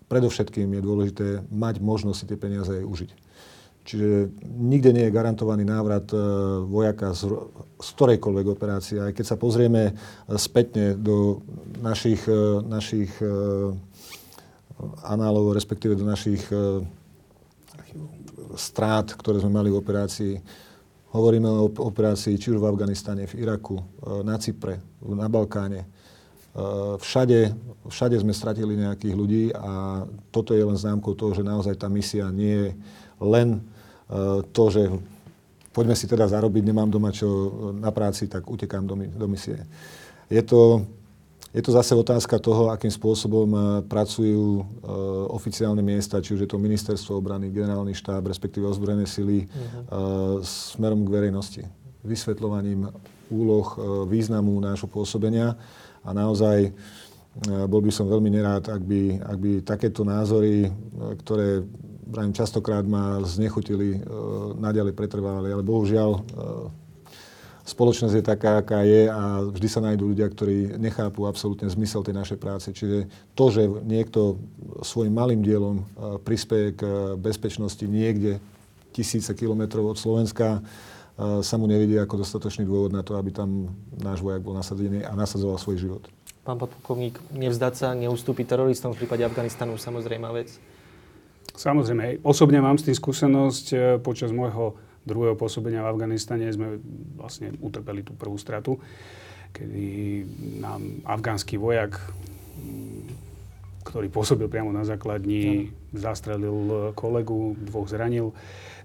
[0.08, 3.12] predovšetkým je dôležité mať možnosť si tie peniaze aj užiť.
[3.82, 6.18] Čiže nikde nie je garantovaný návrat e,
[6.70, 7.34] vojaka z,
[7.82, 9.02] z ktorejkoľvek operácie.
[9.02, 9.94] Aj keď sa pozrieme e,
[10.38, 11.42] spätne do
[11.82, 13.10] našich, e, našich
[15.06, 16.42] análov, respektíve do našich
[18.58, 20.34] strát, ktoré sme mali v operácii,
[21.14, 23.78] hovoríme o operácii či už v Afganistane, v Iraku,
[24.26, 25.86] na Cypre, na Balkáne.
[26.98, 27.54] Všade,
[27.94, 30.02] všade sme stratili nejakých ľudí a
[30.34, 32.70] toto je len známkou toho, že naozaj tá misia nie je
[33.22, 33.60] len e,
[34.50, 34.84] to, že
[35.72, 37.28] poďme si teda zarobiť, nemám doma čo
[37.78, 39.62] na práci, tak utekám do, do misie.
[40.28, 40.84] Je to,
[41.54, 44.64] je to zase otázka toho, akým spôsobom e, pracujú e,
[45.32, 50.42] oficiálne miesta, či už je to ministerstvo obrany, generálny štáb, respektíve ozbrojené sily uh-huh.
[50.44, 51.64] smerom k verejnosti.
[52.02, 52.90] Vysvetľovaním
[53.32, 53.68] úloh,
[54.10, 55.56] významu nášho pôsobenia
[56.02, 56.74] a naozaj
[57.70, 60.68] bol by som veľmi nerád, ak by, ak by takéto názory,
[61.24, 61.64] ktoré
[62.02, 64.00] Pravím, častokrát ma znechutili, e,
[64.58, 66.20] naďalej pretrvávali, ale bohužiaľ e,
[67.62, 72.18] spoločnosť je taká, aká je a vždy sa nájdú ľudia, ktorí nechápu absolútne zmysel tej
[72.18, 72.68] našej práce.
[72.74, 73.06] Čiže
[73.38, 74.42] to, že niekto
[74.82, 75.84] svojim malým dielom e,
[76.26, 76.82] prispieje k
[77.22, 78.42] bezpečnosti niekde
[78.92, 80.60] tisíce kilometrov od Slovenska,
[81.22, 85.14] sa mu nevidí ako dostatočný dôvod na to, aby tam náš vojak bol nasadený a
[85.14, 86.04] nasadzoval svoj život.
[86.42, 90.58] Pán podplukovník, nevzdať sa, neustúpiť teroristom v prípade Afganistanu, samozrejme vec.
[91.56, 93.66] Samozrejme, osobne mám s tým skúsenosť.
[93.72, 96.78] E, počas môjho druhého pôsobenia v Afganistane sme
[97.18, 98.78] vlastne utrpeli tú prvú stratu,
[99.52, 99.86] kedy
[100.62, 101.98] nám afgánsky vojak,
[103.82, 108.32] ktorý pôsobil priamo na základni, zastrelil kolegu, dvoch zranil.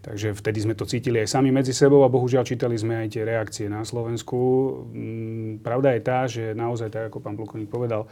[0.01, 3.23] Takže vtedy sme to cítili aj sami medzi sebou a bohužiaľ čítali sme aj tie
[3.27, 4.39] reakcie na Slovensku.
[5.61, 8.09] Pravda je tá, že naozaj, tak ako pán plukovník povedal,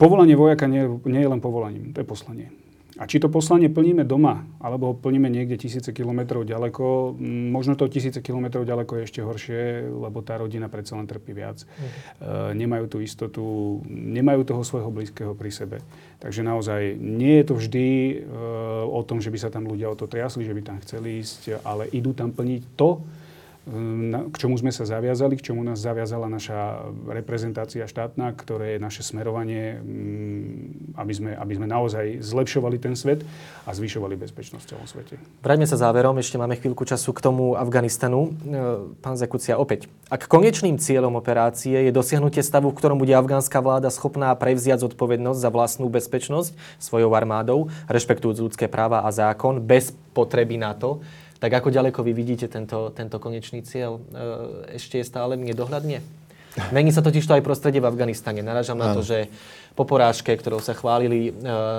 [0.00, 2.48] povolanie vojaka nie, nie je len povolaním, to je poslanie.
[3.00, 7.16] A či to poslanie plníme doma, alebo ho plníme niekde tisíce kilometrov ďaleko,
[7.48, 11.64] možno to tisíce kilometrov ďaleko je ešte horšie, lebo tá rodina predsa len trpí viac.
[11.64, 11.80] Mm.
[11.80, 11.92] E,
[12.60, 13.44] nemajú tú istotu,
[13.88, 15.80] nemajú toho svojho blízkeho pri sebe.
[16.20, 18.14] Takže naozaj nie je to vždy e,
[18.84, 21.64] o tom, že by sa tam ľudia o to triasli, že by tam chceli ísť,
[21.64, 23.00] ale idú tam plniť to,
[24.32, 29.04] k čomu sme sa zaviazali, k čomu nás zaviazala naša reprezentácia štátna, ktoré je naše
[29.04, 33.20] smerovanie, mm, aby sme, aby sme naozaj zlepšovali ten svet
[33.68, 35.14] a zvyšovali bezpečnosť v celom svete.
[35.44, 38.32] Vráťme sa záverom, ešte máme chvíľku času k tomu Afganistanu.
[38.32, 39.92] E, pán Zekucia, opäť.
[40.08, 45.36] Ak konečným cieľom operácie je dosiahnutie stavu, v ktorom bude afgánska vláda schopná prevziať zodpovednosť
[45.36, 51.04] za vlastnú bezpečnosť svojou armádou, rešpektujúc ľudské práva a zákon, bez potreby na to,
[51.40, 53.96] tak ako ďaleko vy vidíte tento, tento konečný cieľ?
[53.96, 56.04] E, ešte je stále nedohľadne?
[56.76, 58.44] Mení sa totiž to aj prostredie v Afganistane.
[58.44, 59.30] Naražam na to, že
[59.78, 61.32] po porážke, ktorou sa chválili e,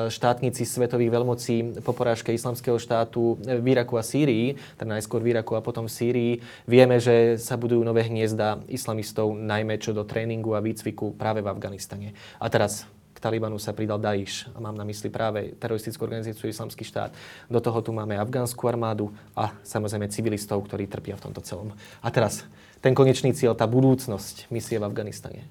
[0.09, 5.59] štátnici svetových veľmocí, po porážke islamského štátu v Iraku a Sýrii, teda najskôr v Iraku
[5.59, 6.33] a potom v Sýrii,
[6.65, 11.51] vieme, že sa budujú nové hniezda islamistov, najmä čo do tréningu a výcviku práve v
[11.51, 12.17] Afganistane.
[12.39, 12.87] A teraz
[13.21, 17.13] Talibanu sa pridal Daesh, a mám na mysli práve teroristickú organizáciu Islamský štát.
[17.45, 21.69] Do toho tu máme afgánsku armádu a samozrejme civilistov, ktorí trpia v tomto celom.
[22.01, 22.41] A teraz
[22.81, 25.45] ten konečný cieľ, tá budúcnosť misie v Afganistane.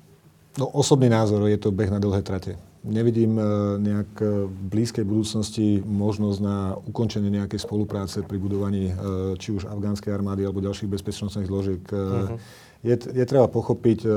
[0.58, 2.58] No, osobný názor, je to beh na dlhé trate.
[2.82, 3.44] Nevidím e,
[3.78, 8.94] nejak e, v blízkej budúcnosti možnosť na ukončenie nejakej spolupráce pri budovaní e,
[9.38, 11.82] či už afgánskej armády alebo ďalších bezpečnostných zložiek.
[11.86, 12.40] Uh-huh.
[12.82, 14.08] Je, je treba pochopiť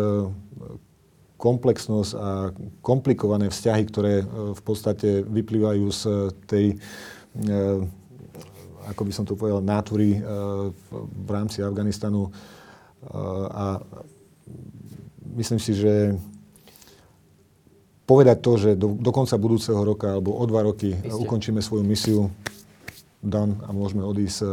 [1.43, 4.23] komplexnosť a komplikované vzťahy, ktoré
[4.55, 6.01] v podstate vyplývajú z
[6.47, 6.65] tej
[8.83, 10.19] ako by som to povedal, nátury
[10.99, 12.29] v rámci Afganistanu.
[13.49, 13.79] A
[15.33, 16.13] myslím si, že
[18.03, 21.15] povedať to, že do, do konca budúceho roka alebo o dva roky Isté.
[21.15, 22.27] ukončíme svoju misiu
[23.23, 24.43] dan a môžeme odísť,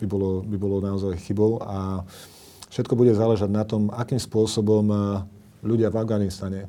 [0.00, 1.60] by bolo, by bolo naozaj chybou.
[1.60, 2.08] A
[2.72, 4.88] všetko bude záležať na tom, akým spôsobom
[5.62, 6.60] ľudia v Afganistane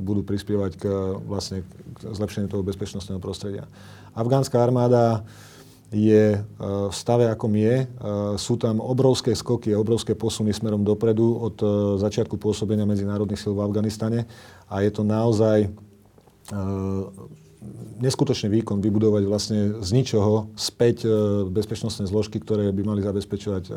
[0.00, 0.84] budú prispievať k,
[1.24, 1.64] vlastne,
[1.96, 3.64] k zlepšeniu toho bezpečnostného prostredia.
[4.12, 5.24] Afgánska armáda
[5.92, 7.84] je v stave, akom je.
[8.40, 11.56] Sú tam obrovské skoky, obrovské posuny smerom dopredu od
[12.00, 14.24] začiatku pôsobenia medzinárodných síl v Afganistane
[14.68, 15.68] a je to naozaj
[18.02, 21.06] neskutočný výkon vybudovať vlastne z ničoho späť
[21.46, 23.70] bezpečnostné zložky, ktoré by mali zabezpečovať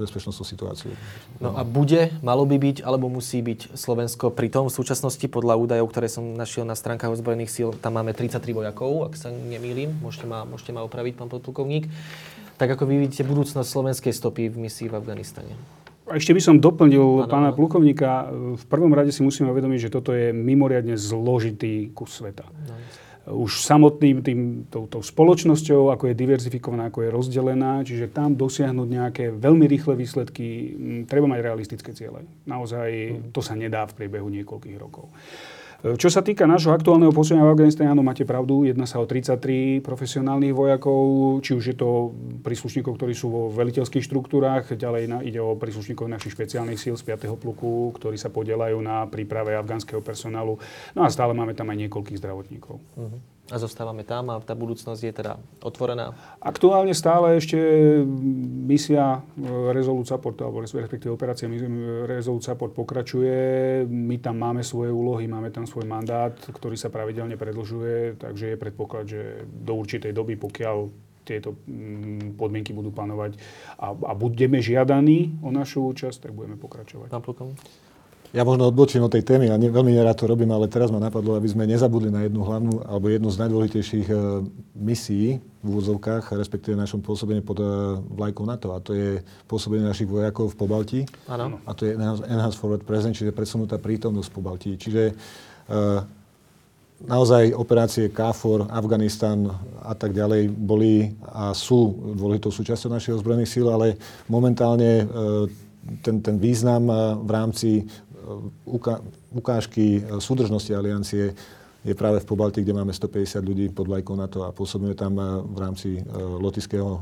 [0.00, 0.88] bezpečnostnú situáciu.
[1.36, 5.60] No a bude, malo by byť, alebo musí byť Slovensko pri tom v súčasnosti podľa
[5.60, 10.00] údajov, ktoré som našiel na stránkach ozbrojených síl, tam máme 33 vojakov, ak sa nemýlim,
[10.00, 11.92] môžete ma, môžete ma opraviť, pán podplukovník.
[12.56, 15.79] Tak ako vy vidíte budúcnosť slovenskej stopy v misii v Afganistane?
[16.10, 18.26] A ešte by som doplnil Áno, pána plukovníka.
[18.58, 22.50] V prvom rade si musíme uvedomiť, že toto je mimoriadne zložitý kus sveta.
[22.50, 22.74] No,
[23.46, 28.88] Už samotným tým, tou, tou spoločnosťou, ako je diverzifikovaná, ako je rozdelená, čiže tam dosiahnuť
[28.90, 32.26] nejaké veľmi rýchle výsledky, m, treba mať realistické ciele.
[32.42, 35.06] Naozaj to sa nedá v priebehu niekoľkých rokov.
[35.06, 39.08] E, Čo sa týka nášho aktuálneho posúdenia v Afganistane, áno, máte pravdu, jedná sa o
[39.08, 42.12] 33 profesionálnych vojakov, či už je to
[42.44, 47.04] príslušníkov, ktorí sú vo veliteľských štruktúrách, ďalej na, ide o príslušníkov našich špeciálnych síl z
[47.08, 47.32] 5.
[47.40, 50.60] pluku, ktorí sa podielajú na príprave afgánskeho personálu.
[50.92, 52.76] No a stále máme tam aj niekoľkých zdravotníkov.
[52.76, 53.39] Uh-huh.
[53.50, 56.14] A zostávame tam a tá budúcnosť je teda otvorená.
[56.38, 57.58] Aktuálne stále ešte
[58.62, 61.50] misia e, Resolute Support, alebo respektíve operácia
[62.06, 63.34] Resolute Support pokračuje.
[63.90, 68.56] My tam máme svoje úlohy, máme tam svoj mandát, ktorý sa pravidelne predlžuje, takže je
[68.56, 70.76] predpoklad, že do určitej doby, pokiaľ
[71.26, 73.38] tieto mm, podmienky budú panovať
[73.78, 77.10] a, a budeme žiadaní o našu účasť, tak budeme pokračovať.
[77.10, 77.89] Pán plukovník?
[78.30, 81.02] Ja možno odbočím od tej témy a ne, veľmi nerád to robím, ale teraz ma
[81.02, 84.16] napadlo, aby sme nezabudli na jednu hlavnú alebo jednu z najdôležitejších e,
[84.78, 87.66] misií v úvodzovkách, respektíve našom pôsobení pod e,
[87.98, 88.70] vlajkou NATO.
[88.70, 89.18] A to je
[89.50, 91.00] pôsobenie našich vojakov v Pobaltí.
[91.26, 91.58] Áno.
[91.66, 94.70] A to je Enhanced Forward Presence, čiže predsunutá prítomnosť v Pobaltí.
[94.78, 95.14] Čiže e,
[97.10, 99.50] naozaj operácie KFOR, Afganistan
[99.82, 103.98] a tak ďalej boli a sú dôležitou súčasťou našich ozbrojených síl, ale
[104.30, 105.04] momentálne e,
[106.06, 106.92] ten, ten význam
[107.24, 107.88] v rámci
[109.30, 111.34] ukážky súdržnosti aliancie
[111.80, 115.24] je práve v Pobalti, kde máme 150 ľudí pod vlajkou NATO a pôsobíme tam e,
[115.48, 117.00] v rámci e, lotického e,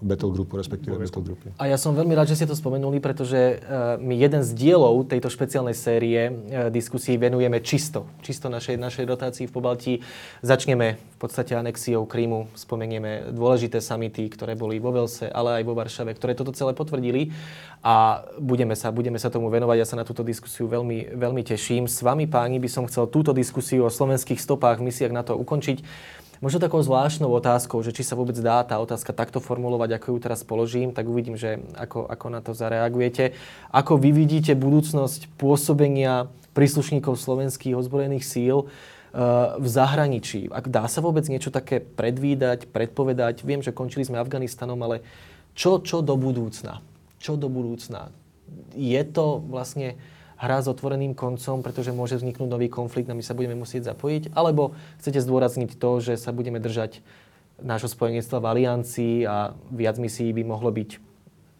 [0.00, 1.52] battle groupu, respektíve battle grupy.
[1.60, 3.60] A ja som veľmi rád, že ste to spomenuli, pretože
[4.00, 6.32] my jeden z dielov tejto špeciálnej série
[6.72, 8.08] diskusí venujeme čisto.
[8.24, 9.94] Čisto našej, našej rotácii v Pobaltí.
[10.40, 12.48] Začneme v podstate anexiou Krímu.
[12.56, 17.36] Spomenieme dôležité samity, ktoré boli vo Velse, ale aj vo Varšave, ktoré toto celé potvrdili.
[17.80, 19.76] A budeme sa, budeme sa tomu venovať.
[19.80, 21.88] Ja sa na túto diskusiu veľmi, veľmi teším.
[21.88, 25.82] S vami, páni, by som chcel túto diskusiu o slovenských stopách, misiách na to ukončiť.
[26.40, 30.18] Možno takou zvláštnou otázkou, že či sa vôbec dá tá otázka takto formulovať, ako ju
[30.24, 33.36] teraz položím, tak uvidím, že ako, ako na to zareagujete.
[33.68, 38.68] Ako vy vidíte budúcnosť pôsobenia príslušníkov slovenských ozbrojených síl eh,
[39.60, 40.48] v zahraničí?
[40.48, 43.44] Ak dá sa vôbec niečo také predvídať, predpovedať?
[43.44, 45.04] Viem, že končili sme Afganistanom, ale
[45.52, 46.80] čo, čo do budúcna?
[47.20, 48.08] Čo do budúcna?
[48.72, 50.00] Je to vlastne
[50.40, 54.32] hra s otvoreným koncom, pretože môže vzniknúť nový konflikt a my sa budeme musieť zapojiť?
[54.32, 54.72] Alebo
[55.04, 57.04] chcete zdôrazniť to, že sa budeme držať
[57.60, 60.90] nášho spojenectva v aliancii a viac misií by mohlo byť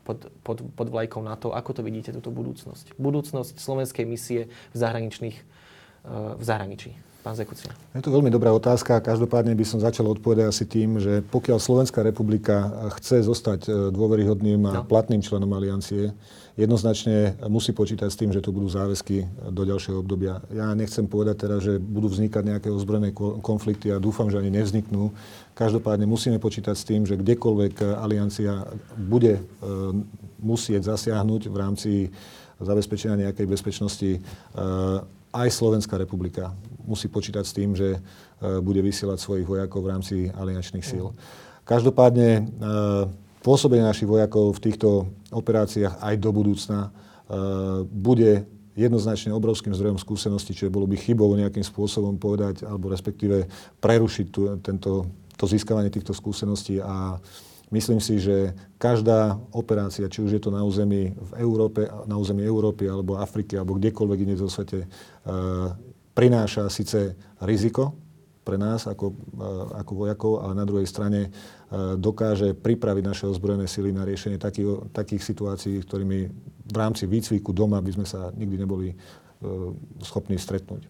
[0.09, 1.53] pod, pod, pod vlajkou NATO?
[1.53, 2.97] Ako to vidíte, túto budúcnosť?
[2.97, 7.10] Budúcnosť slovenskej misie v zahraničných, eh, v zahraničí.
[7.21, 7.69] Pán Zekucia.
[7.93, 8.97] Je to veľmi dobrá otázka.
[8.97, 14.65] Každopádne by som začal odpovedať asi tým, že pokiaľ Slovenská republika chce zostať e, dôveryhodným
[14.65, 14.89] a No.
[14.89, 16.17] platným členom aliancie,
[16.57, 20.41] jednoznačne musí počítať s tým, že to budú záväzky do ďalšieho obdobia.
[20.49, 24.49] Ja nechcem povedať teda, že budú vznikať nejaké ozbrojené ko- konflikty a dúfam, že ani
[24.57, 25.13] nevzniknú.
[25.53, 28.65] Každopádne musíme počítať s tým, že kdekoľvek aliancia
[28.97, 29.43] bude e,
[30.41, 31.91] musieť zasiahnuť v rámci
[32.61, 34.21] zabezpečenia nejakej bezpečnosti, e,
[35.31, 36.55] aj Slovenská republika
[36.85, 37.99] musí počítať s tým, že e,
[38.59, 41.15] bude vysielať svojich vojakov v rámci aliančných síl.
[41.63, 42.43] Každopádne e,
[43.47, 46.91] pôsobenie našich vojakov v týchto operáciách aj do budúcna e,
[47.87, 48.43] bude
[48.75, 53.47] jednoznačne obrovským zdrojom skúseností, čiže bolo by chybou nejakým spôsobom povedať, alebo respektíve
[53.79, 55.07] prerušiť tu, tento,
[55.39, 57.19] to získavanie týchto skúseností a
[57.71, 58.51] Myslím si, že
[58.83, 63.55] každá operácia, či už je to na území v Európe, na území Európy alebo Afriky
[63.55, 64.91] alebo kdekoľvek inde vo svete,
[66.17, 67.97] prináša síce riziko
[68.41, 69.17] pre nás ako, e,
[69.79, 71.31] ako vojakov, ale na druhej strane e,
[72.01, 76.19] dokáže pripraviť naše ozbrojené sily na riešenie takých, takých situácií, ktorými
[76.67, 78.89] v rámci výcviku doma by sme sa nikdy neboli
[80.05, 80.85] schopní stretnúť.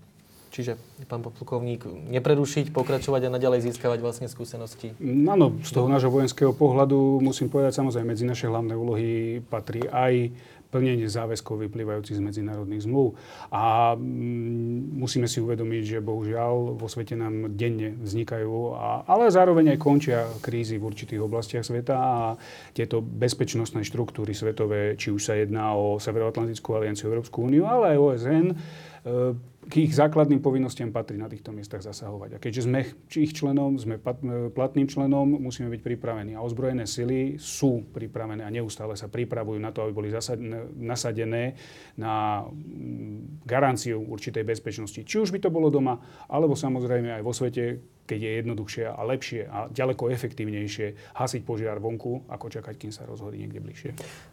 [0.51, 0.75] Čiže,
[1.07, 4.99] pán plukovník, neprerušiť, pokračovať a naďalej získavať vlastne skúsenosti.
[5.31, 10.35] Áno, z toho nášho vojenského pohľadu musím povedať, samozrejme, medzi naše hlavné úlohy patrí aj
[10.71, 13.19] plnenie záväzkov vyplývajúcich z medzinárodných zmluv.
[13.51, 19.75] A mm, musíme si uvedomiť, že bohužiaľ vo svete nám denne vznikajú, a, ale zároveň
[19.75, 22.17] aj končia krízy v určitých oblastiach sveta a
[22.73, 27.99] tieto bezpečnostné štruktúry svetové, či už sa jedná o Severoatlantickú alianciu, Európsku úniu, ale aj
[27.99, 28.57] OSN, e,
[29.69, 32.37] k ich základným povinnostiam patrí na týchto miestach zasahovať.
[32.37, 32.81] A keďže sme
[33.13, 36.33] ich členom, sme e, platným členom, musíme byť pripravení.
[36.33, 40.09] A ozbrojené sily sú pripravené a neustále sa pripravujú na to, aby boli
[40.81, 41.61] nasadené
[42.01, 45.05] na mm, garanciu určitej bezpečnosti.
[45.05, 46.01] Či už by to bolo doma,
[46.33, 51.79] alebo samozrejme aj vo svete, keď je jednoduchšie a lepšie a ďaleko efektívnejšie hasiť požiar
[51.79, 53.91] vonku, ako čakať, kým sa rozhodí niekde bližšie.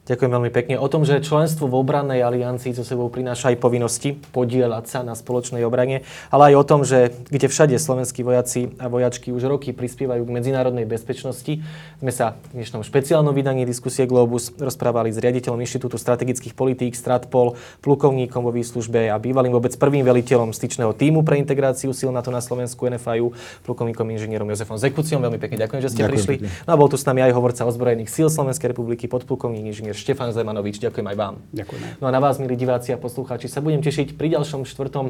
[0.09, 0.81] Ďakujem veľmi pekne.
[0.81, 5.13] O tom, že členstvo v obrannej aliancii so sebou prináša aj povinnosti podielať sa na
[5.17, 9.73] spoločnej obrane, ale aj o tom, že kde všade slovenskí vojaci a vojačky už roky
[9.73, 11.65] prispievajú k medzinárodnej bezpečnosti,
[11.97, 17.57] sme sa v dnešnom špeciálnom vydaní diskusie Globus rozprávali s riaditeľom Inštitútu strategických politík Stratpol,
[17.81, 22.39] plukovníkom vo výslužbe a bývalým vôbec prvým veliteľom styčného týmu pre integráciu síl NATO na
[22.43, 23.33] Slovensku NFIU,
[23.65, 25.19] plukovníkom inžinierom Jozefom Zekuciom.
[25.23, 26.35] Veľmi pekne ďakujem, že ste Ďakujem prišli.
[26.37, 26.49] pekne.
[26.67, 30.35] No a bol tu s nami aj hovorca ozbrojených síl Slovenskej republiky, podplukovník inžinier Štefan
[30.35, 30.77] Zemanovič.
[30.83, 31.33] Ďakujem aj vám.
[31.55, 31.81] Ďakujem.
[32.03, 35.06] No a na vás, milí diváci a poslucháči, sa budem tešiť pri ďalšom štvrtom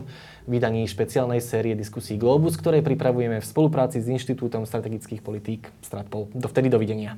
[0.50, 6.28] vydaní špeciálnej série diskusí Globus, ktoré pripravujeme v spolupráci s Inštitútom strategických politík Stratpol.
[6.36, 7.16] Dovtedy dovidenia.